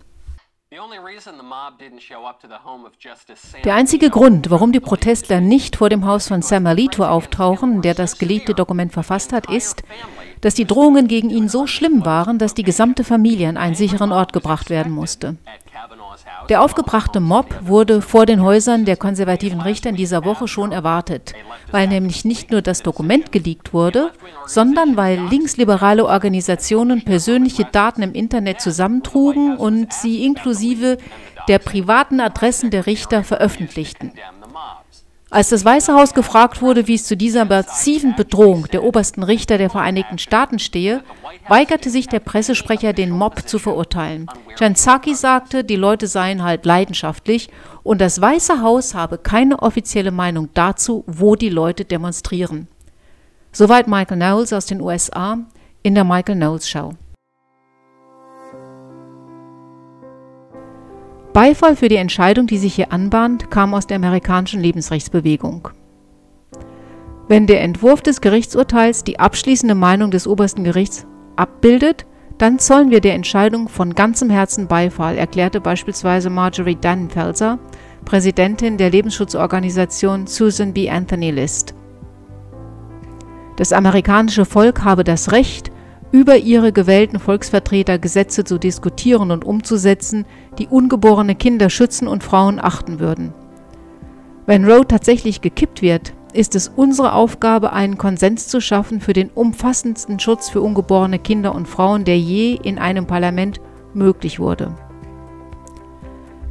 Der 3.65 3.73
einzige 3.73 4.09
Grund, 4.11 4.51
warum 4.51 4.71
die 4.71 4.79
Protestler 4.79 5.41
nicht 5.41 5.75
vor 5.75 5.89
dem 5.89 6.05
Haus 6.05 6.27
von 6.27 6.43
Sam 6.43 6.67
Alito 6.67 7.03
auftauchen, 7.05 7.81
der 7.81 7.95
das 7.95 8.19
geleakte 8.19 8.53
Dokument 8.53 8.93
verfasst 8.93 9.33
hat, 9.33 9.49
ist, 9.49 9.81
dass 10.41 10.53
die 10.53 10.65
Drohungen 10.65 11.07
gegen 11.07 11.31
ihn 11.31 11.49
so 11.49 11.65
schlimm 11.65 12.05
waren, 12.05 12.37
dass 12.37 12.53
die 12.53 12.61
gesamte 12.61 13.03
Familie 13.03 13.49
an 13.49 13.57
einen 13.57 13.73
sicheren 13.73 14.11
Ort 14.11 14.31
gebracht 14.31 14.69
werden 14.69 14.91
musste. 14.91 15.37
Der 16.49 16.61
aufgebrachte 16.61 17.19
Mob 17.19 17.53
wurde 17.61 18.01
vor 18.01 18.25
den 18.25 18.41
Häusern 18.41 18.85
der 18.85 18.97
konservativen 18.97 19.61
Richter 19.61 19.89
in 19.89 19.95
dieser 19.95 20.25
Woche 20.25 20.47
schon 20.47 20.71
erwartet, 20.71 21.33
weil 21.71 21.87
nämlich 21.87 22.25
nicht 22.25 22.51
nur 22.51 22.61
das 22.61 22.81
Dokument 22.81 23.31
geleakt 23.31 23.73
wurde, 23.73 24.11
sondern 24.45 24.97
weil 24.97 25.19
linksliberale 25.29 26.05
Organisationen 26.05 27.03
persönliche 27.03 27.65
Daten 27.65 28.01
im 28.01 28.13
Internet 28.13 28.61
zusammentrugen 28.61 29.57
und 29.57 29.93
sie 29.93 30.25
inklusive 30.25 30.97
der 31.47 31.59
privaten 31.59 32.19
Adressen 32.19 32.71
der 32.71 32.85
Richter 32.85 33.23
veröffentlichten. 33.23 34.11
Als 35.31 35.49
das 35.49 35.63
Weiße 35.63 35.93
Haus 35.93 36.15
gefragt 36.15 36.59
wurde, 36.63 36.87
wie 36.87 36.95
es 36.95 37.05
zu 37.05 37.15
dieser 37.15 37.45
massiven 37.45 38.15
Bedrohung 38.15 38.65
der 38.73 38.83
obersten 38.83 39.21
Richter 39.21 39.59
der 39.59 39.69
Vereinigten 39.69 40.17
Staaten 40.17 40.57
stehe, 40.57 41.03
weigerte 41.47 41.91
sich 41.91 42.07
der 42.07 42.19
Pressesprecher, 42.19 42.93
den 42.93 43.11
Mob 43.11 43.47
zu 43.47 43.59
verurteilen. 43.59 44.25
Jan 44.59 44.73
Psaki 44.73 45.13
sagte, 45.13 45.63
die 45.63 45.75
Leute 45.75 46.07
seien 46.07 46.43
halt 46.43 46.65
leidenschaftlich 46.65 47.49
und 47.83 48.01
das 48.01 48.19
Weiße 48.19 48.63
Haus 48.63 48.95
habe 48.95 49.19
keine 49.19 49.59
offizielle 49.61 50.11
Meinung 50.11 50.49
dazu, 50.55 51.03
wo 51.05 51.35
die 51.35 51.49
Leute 51.49 51.85
demonstrieren. 51.85 52.67
Soweit 53.51 53.87
Michael 53.87 54.17
Knowles 54.17 54.51
aus 54.51 54.65
den 54.65 54.81
USA 54.81 55.37
in 55.83 55.93
der 55.93 56.05
Michael 56.05 56.37
Knowles 56.37 56.67
Show. 56.67 56.93
Beifall 61.33 61.75
für 61.75 61.89
die 61.89 61.95
Entscheidung, 61.97 62.47
die 62.47 62.57
sich 62.57 62.73
hier 62.73 62.91
anbahnt, 62.91 63.51
kam 63.51 63.73
aus 63.73 63.85
der 63.85 63.97
amerikanischen 63.97 64.61
Lebensrechtsbewegung. 64.61 65.69
Wenn 67.27 67.45
der 67.45 67.61
Entwurf 67.61 68.01
des 68.01 68.21
Gerichtsurteils 68.21 69.03
die 69.03 69.19
abschließende 69.19 69.75
Meinung 69.75 70.09
des 70.09 70.27
obersten 70.27 70.63
Gerichts 70.63 71.05
abbildet, 71.35 72.07
dann 72.39 72.57
zollen 72.57 72.89
wir 72.89 73.01
der 73.01 73.13
Entscheidung 73.13 73.69
von 73.69 73.93
ganzem 73.93 74.31
Herzen 74.31 74.67
Beifall, 74.67 75.17
erklärte 75.17 75.61
beispielsweise 75.61 76.31
Marjorie 76.31 76.77
Dannenfelser, 76.79 77.59
Präsidentin 78.05 78.77
der 78.77 78.89
Lebensschutzorganisation 78.89 80.25
Susan 80.25 80.73
B. 80.73 80.89
Anthony 80.89 81.29
List. 81.29 81.75
Das 83.57 83.73
amerikanische 83.73 84.45
Volk 84.45 84.83
habe 84.83 85.03
das 85.03 85.31
Recht, 85.31 85.69
über 86.11 86.37
ihre 86.37 86.71
gewählten 86.71 87.19
Volksvertreter 87.19 87.99
Gesetze 87.99 88.43
zu 88.43 88.57
diskutieren 88.57 89.31
und 89.31 89.45
umzusetzen, 89.45 90.25
die 90.57 90.67
ungeborene 90.67 91.35
Kinder 91.35 91.69
schützen 91.69 92.07
und 92.07 92.23
Frauen 92.23 92.59
achten 92.59 92.99
würden. 92.99 93.33
Wenn 94.45 94.65
Roe 94.65 94.87
tatsächlich 94.87 95.41
gekippt 95.41 95.81
wird, 95.81 96.13
ist 96.33 96.55
es 96.55 96.71
unsere 96.75 97.13
Aufgabe, 97.13 97.73
einen 97.73 97.97
Konsens 97.97 98.47
zu 98.47 98.61
schaffen 98.61 98.99
für 99.01 99.13
den 99.13 99.29
umfassendsten 99.29 100.19
Schutz 100.19 100.49
für 100.49 100.61
ungeborene 100.61 101.19
Kinder 101.19 101.53
und 101.55 101.67
Frauen, 101.67 102.05
der 102.05 102.19
je 102.19 102.55
in 102.55 102.77
einem 102.77 103.05
Parlament 103.05 103.61
möglich 103.93 104.39
wurde. 104.39 104.75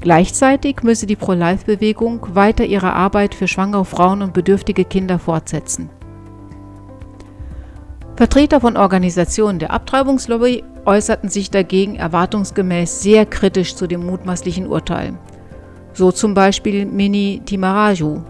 Gleichzeitig 0.00 0.82
müsse 0.82 1.06
die 1.06 1.16
Pro-Life-Bewegung 1.16 2.34
weiter 2.34 2.64
ihre 2.64 2.92
Arbeit 2.92 3.34
für 3.34 3.48
schwangere 3.48 3.84
Frauen 3.84 4.22
und 4.22 4.32
bedürftige 4.32 4.84
Kinder 4.84 5.18
fortsetzen. 5.18 5.90
Vertreter 8.18 8.60
von 8.60 8.76
Organisationen 8.76 9.60
der 9.60 9.70
Abtreibungslobby 9.70 10.64
äußerten 10.84 11.28
sich 11.28 11.52
dagegen 11.52 11.94
erwartungsgemäß 11.94 13.00
sehr 13.00 13.24
kritisch 13.26 13.76
zu 13.76 13.86
dem 13.86 14.04
mutmaßlichen 14.04 14.66
Urteil. 14.66 15.16
So 15.92 16.10
zum 16.10 16.34
Beispiel 16.34 16.84
Mini 16.84 17.42
Timaraju, 17.44 18.24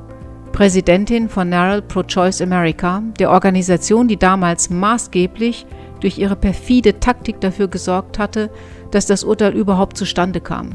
Präsidentin 0.53 1.31
von 1.31 1.49
Narrow 1.49 1.81
Pro-Choice 1.89 2.43
America, 2.43 3.03
der 3.19 3.31
Organisation, 3.31 4.09
die 4.09 4.19
damals 4.19 4.69
maßgeblich 4.69 5.65
durch 6.01 6.19
ihre 6.19 6.37
perfide 6.37 7.01
Taktik 7.01 7.41
dafür 7.41 7.69
gesorgt 7.69 8.19
hatte, 8.19 8.51
dass 8.91 9.07
das 9.07 9.25
Urteil 9.25 9.55
überhaupt 9.55 9.97
zustande 9.97 10.43
kam. 10.43 10.73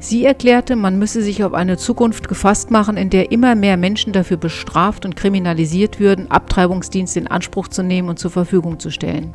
Sie 0.00 0.24
erklärte, 0.24 0.76
man 0.76 0.96
müsse 0.98 1.22
sich 1.22 1.42
auf 1.42 1.54
eine 1.54 1.76
Zukunft 1.76 2.28
gefasst 2.28 2.70
machen, 2.70 2.96
in 2.96 3.10
der 3.10 3.32
immer 3.32 3.56
mehr 3.56 3.76
Menschen 3.76 4.12
dafür 4.12 4.36
bestraft 4.36 5.04
und 5.04 5.16
kriminalisiert 5.16 5.98
würden, 5.98 6.30
Abtreibungsdienste 6.30 7.18
in 7.18 7.26
Anspruch 7.26 7.66
zu 7.68 7.82
nehmen 7.82 8.08
und 8.08 8.20
zur 8.20 8.30
Verfügung 8.30 8.78
zu 8.78 8.90
stellen. 8.90 9.34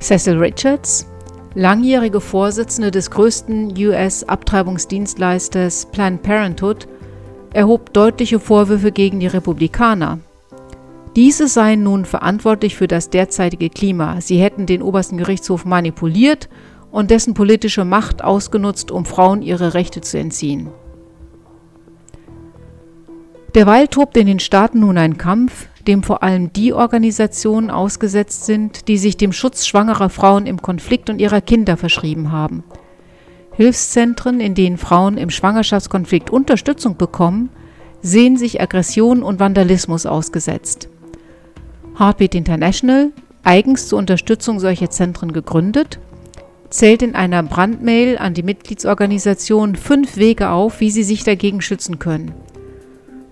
Cecil 0.00 0.38
Richards, 0.38 1.08
langjährige 1.54 2.20
Vorsitzende 2.20 2.92
des 2.92 3.10
größten 3.10 3.74
US-Abtreibungsdienstleisters 3.76 5.86
Planned 5.86 6.22
Parenthood, 6.22 6.86
erhob 7.52 7.92
deutliche 7.92 8.38
Vorwürfe 8.38 8.92
gegen 8.92 9.18
die 9.18 9.26
Republikaner. 9.26 10.20
Diese 11.16 11.48
seien 11.48 11.82
nun 11.82 12.04
verantwortlich 12.04 12.76
für 12.76 12.86
das 12.86 13.10
derzeitige 13.10 13.70
Klima. 13.70 14.20
Sie 14.20 14.38
hätten 14.38 14.66
den 14.66 14.82
obersten 14.82 15.18
Gerichtshof 15.18 15.64
manipuliert 15.64 16.48
und 16.90 17.10
dessen 17.10 17.34
politische 17.34 17.84
Macht 17.84 18.22
ausgenutzt, 18.22 18.90
um 18.90 19.04
Frauen 19.04 19.42
ihre 19.42 19.74
Rechte 19.74 20.00
zu 20.00 20.18
entziehen. 20.18 20.68
Derweil 23.54 23.88
tobt 23.88 24.16
in 24.16 24.26
den 24.26 24.40
Staaten 24.40 24.80
nun 24.80 24.98
ein 24.98 25.16
Kampf, 25.16 25.68
dem 25.86 26.02
vor 26.02 26.22
allem 26.22 26.52
die 26.52 26.72
Organisationen 26.72 27.70
ausgesetzt 27.70 28.44
sind, 28.44 28.88
die 28.88 28.98
sich 28.98 29.16
dem 29.16 29.32
Schutz 29.32 29.66
schwangerer 29.66 30.10
Frauen 30.10 30.46
im 30.46 30.60
Konflikt 30.60 31.08
und 31.08 31.18
ihrer 31.18 31.40
Kinder 31.40 31.76
verschrieben 31.76 32.30
haben. 32.30 32.62
Hilfszentren, 33.52 34.38
in 34.38 34.54
denen 34.54 34.76
Frauen 34.76 35.16
im 35.16 35.30
Schwangerschaftskonflikt 35.30 36.30
Unterstützung 36.30 36.96
bekommen, 36.96 37.48
sehen 38.02 38.36
sich 38.36 38.60
Aggression 38.60 39.22
und 39.22 39.40
Vandalismus 39.40 40.06
ausgesetzt. 40.06 40.88
Heartbeat 41.98 42.34
International, 42.36 43.10
eigens 43.42 43.88
zur 43.88 43.98
Unterstützung 43.98 44.60
solcher 44.60 44.90
Zentren 44.90 45.32
gegründet, 45.32 45.98
zählt 46.70 47.02
in 47.02 47.14
einer 47.14 47.42
Brandmail 47.42 48.18
an 48.18 48.34
die 48.34 48.42
Mitgliedsorganisation 48.42 49.76
fünf 49.76 50.16
Wege 50.16 50.50
auf, 50.50 50.80
wie 50.80 50.90
sie 50.90 51.02
sich 51.02 51.24
dagegen 51.24 51.60
schützen 51.60 51.98
können. 51.98 52.32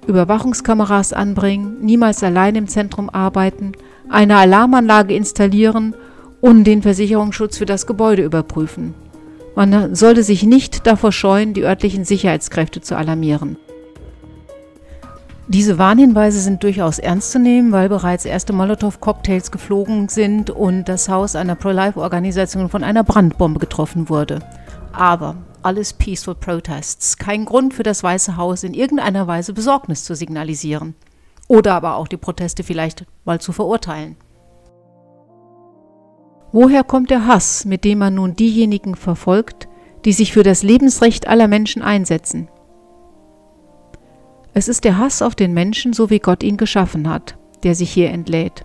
Überwachungskameras 0.06 1.12
anbringen, 1.12 1.78
niemals 1.80 2.22
allein 2.22 2.54
im 2.54 2.68
Zentrum 2.68 3.10
arbeiten, 3.10 3.72
eine 4.08 4.36
Alarmanlage 4.36 5.14
installieren 5.14 5.94
und 6.40 6.64
den 6.64 6.82
Versicherungsschutz 6.82 7.58
für 7.58 7.66
das 7.66 7.86
Gebäude 7.86 8.22
überprüfen. 8.22 8.94
Man 9.56 9.94
sollte 9.94 10.22
sich 10.22 10.42
nicht 10.42 10.86
davor 10.86 11.12
scheuen, 11.12 11.54
die 11.54 11.64
örtlichen 11.64 12.04
Sicherheitskräfte 12.04 12.80
zu 12.82 12.96
alarmieren. 12.96 13.56
Diese 15.48 15.78
Warnhinweise 15.78 16.40
sind 16.40 16.64
durchaus 16.64 16.98
ernst 16.98 17.30
zu 17.30 17.38
nehmen, 17.38 17.70
weil 17.70 17.88
bereits 17.88 18.24
erste 18.24 18.52
Molotow-Cocktails 18.52 19.52
geflogen 19.52 20.08
sind 20.08 20.50
und 20.50 20.88
das 20.88 21.08
Haus 21.08 21.36
einer 21.36 21.54
Pro-Life-Organisation 21.54 22.68
von 22.68 22.82
einer 22.82 23.04
Brandbombe 23.04 23.60
getroffen 23.60 24.08
wurde. 24.08 24.40
Aber 24.92 25.36
alles 25.62 25.92
Peaceful 25.92 26.34
Protests. 26.34 27.16
Kein 27.16 27.44
Grund 27.44 27.74
für 27.74 27.84
das 27.84 28.02
Weiße 28.02 28.36
Haus 28.36 28.64
in 28.64 28.74
irgendeiner 28.74 29.28
Weise 29.28 29.52
Besorgnis 29.52 30.02
zu 30.02 30.16
signalisieren. 30.16 30.96
Oder 31.46 31.74
aber 31.74 31.94
auch 31.94 32.08
die 32.08 32.16
Proteste 32.16 32.64
vielleicht 32.64 33.06
mal 33.24 33.40
zu 33.40 33.52
verurteilen. 33.52 34.16
Woher 36.50 36.82
kommt 36.82 37.10
der 37.10 37.26
Hass, 37.26 37.64
mit 37.64 37.84
dem 37.84 37.98
man 37.98 38.16
nun 38.16 38.34
diejenigen 38.34 38.96
verfolgt, 38.96 39.68
die 40.04 40.12
sich 40.12 40.32
für 40.32 40.42
das 40.42 40.64
Lebensrecht 40.64 41.28
aller 41.28 41.46
Menschen 41.46 41.82
einsetzen? 41.82 42.48
Es 44.56 44.68
ist 44.68 44.84
der 44.84 44.96
Hass 44.96 45.20
auf 45.20 45.34
den 45.34 45.52
Menschen, 45.52 45.92
so 45.92 46.08
wie 46.08 46.18
Gott 46.18 46.42
ihn 46.42 46.56
geschaffen 46.56 47.10
hat, 47.10 47.36
der 47.62 47.74
sich 47.74 47.92
hier 47.92 48.08
entlädt. 48.08 48.64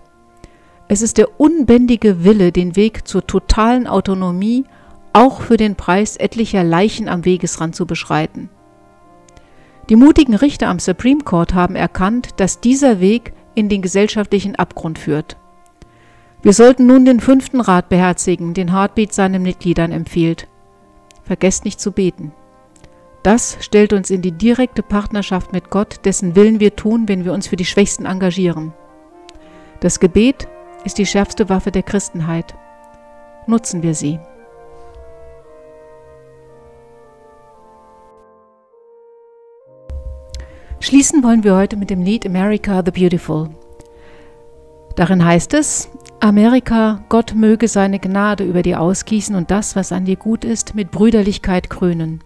Es 0.88 1.02
ist 1.02 1.18
der 1.18 1.38
unbändige 1.38 2.24
Wille, 2.24 2.50
den 2.50 2.76
Weg 2.76 3.06
zur 3.06 3.26
totalen 3.26 3.86
Autonomie 3.86 4.64
auch 5.12 5.42
für 5.42 5.58
den 5.58 5.76
Preis 5.76 6.16
etlicher 6.16 6.64
Leichen 6.64 7.10
am 7.10 7.26
Wegesrand 7.26 7.76
zu 7.76 7.84
beschreiten. 7.84 8.48
Die 9.90 9.96
mutigen 9.96 10.34
Richter 10.34 10.68
am 10.68 10.78
Supreme 10.78 11.24
Court 11.24 11.52
haben 11.52 11.76
erkannt, 11.76 12.40
dass 12.40 12.60
dieser 12.60 13.00
Weg 13.00 13.34
in 13.54 13.68
den 13.68 13.82
gesellschaftlichen 13.82 14.56
Abgrund 14.56 14.98
führt. 14.98 15.36
Wir 16.40 16.54
sollten 16.54 16.86
nun 16.86 17.04
den 17.04 17.20
fünften 17.20 17.60
Rat 17.60 17.90
beherzigen, 17.90 18.54
den 18.54 18.72
Heartbeat 18.72 19.12
seinen 19.12 19.42
Mitgliedern 19.42 19.92
empfiehlt. 19.92 20.48
Vergesst 21.22 21.66
nicht 21.66 21.80
zu 21.80 21.92
beten. 21.92 22.32
Das 23.22 23.56
stellt 23.60 23.92
uns 23.92 24.10
in 24.10 24.20
die 24.20 24.32
direkte 24.32 24.82
Partnerschaft 24.82 25.52
mit 25.52 25.70
Gott, 25.70 26.00
dessen 26.04 26.34
Willen 26.34 26.58
wir 26.58 26.74
tun, 26.74 27.06
wenn 27.06 27.24
wir 27.24 27.32
uns 27.32 27.46
für 27.46 27.56
die 27.56 27.64
Schwächsten 27.64 28.04
engagieren. 28.04 28.72
Das 29.80 30.00
Gebet 30.00 30.48
ist 30.84 30.98
die 30.98 31.06
schärfste 31.06 31.48
Waffe 31.48 31.70
der 31.70 31.84
Christenheit. 31.84 32.54
Nutzen 33.46 33.82
wir 33.82 33.94
sie. 33.94 34.18
Schließen 40.80 41.22
wollen 41.22 41.44
wir 41.44 41.54
heute 41.54 41.76
mit 41.76 41.90
dem 41.90 42.02
Lied 42.02 42.26
America 42.26 42.82
the 42.84 42.90
Beautiful. 42.90 43.50
Darin 44.96 45.24
heißt 45.24 45.54
es, 45.54 45.88
Amerika, 46.18 47.04
Gott 47.08 47.34
möge 47.36 47.68
seine 47.68 48.00
Gnade 48.00 48.42
über 48.42 48.62
dir 48.62 48.80
ausgießen 48.80 49.36
und 49.36 49.52
das, 49.52 49.76
was 49.76 49.92
an 49.92 50.06
dir 50.06 50.16
gut 50.16 50.44
ist, 50.44 50.74
mit 50.74 50.90
Brüderlichkeit 50.90 51.70
krönen. 51.70 52.22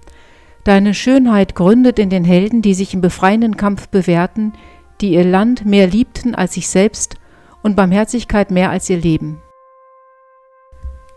Deine 0.66 0.94
Schönheit 0.94 1.55
gründet 1.55 2.00
in 2.00 2.11
den 2.11 2.24
Helden, 2.24 2.61
die 2.61 2.74
sich 2.74 2.92
im 2.92 3.00
befreienden 3.00 3.57
Kampf 3.57 3.87
bewährten, 3.87 4.52
die 5.00 5.12
ihr 5.12 5.22
Land 5.22 5.64
mehr 5.64 5.87
liebten 5.87 6.35
als 6.35 6.55
sich 6.55 6.66
selbst 6.66 7.14
und 7.62 7.76
Barmherzigkeit 7.76 8.50
mehr 8.50 8.70
als 8.70 8.90
ihr 8.90 8.96
Leben. 8.96 9.40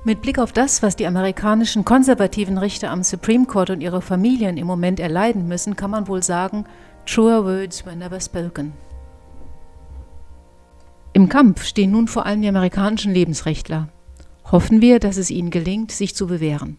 Mit 0.03 0.21
Blick 0.21 0.37
auf 0.37 0.51
das, 0.51 0.83
was 0.83 0.95
die 0.95 1.07
amerikanischen 1.07 1.83
konservativen 1.83 2.59
Richter 2.59 2.91
am 2.91 3.01
Supreme 3.01 3.47
Court 3.47 3.71
und 3.71 3.81
ihre 3.81 4.03
Familien 4.03 4.55
im 4.55 4.67
Moment 4.67 4.99
erleiden 4.99 5.47
müssen, 5.47 5.75
kann 5.75 5.89
man 5.89 6.07
wohl 6.07 6.21
sagen, 6.21 6.65
truer 7.07 7.43
words 7.43 7.87
were 7.87 7.95
never 7.95 8.21
spoken. 8.21 8.73
Im 11.13 11.27
Kampf 11.27 11.63
stehen 11.63 11.89
nun 11.89 12.07
vor 12.07 12.27
allem 12.27 12.43
die 12.43 12.49
amerikanischen 12.49 13.15
Lebensrechtler. 13.15 13.89
Hoffen 14.51 14.79
wir, 14.83 14.99
dass 14.99 15.17
es 15.17 15.31
ihnen 15.31 15.49
gelingt, 15.49 15.91
sich 15.91 16.13
zu 16.13 16.27
bewähren. 16.27 16.77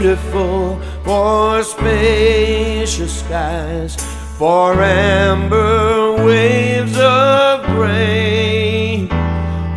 beautiful, 0.00 0.80
for 1.02 1.60
spacious 1.64 3.18
skies, 3.20 3.96
for 4.38 4.72
amber 4.80 6.24
waves 6.24 6.96
of 6.98 7.64
grain, 7.66 9.08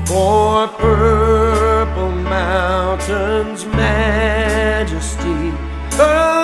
for 0.06 0.68
purple 0.68 2.12
mountains' 2.12 3.66
majesty. 3.66 5.52
Oh, 5.94 6.41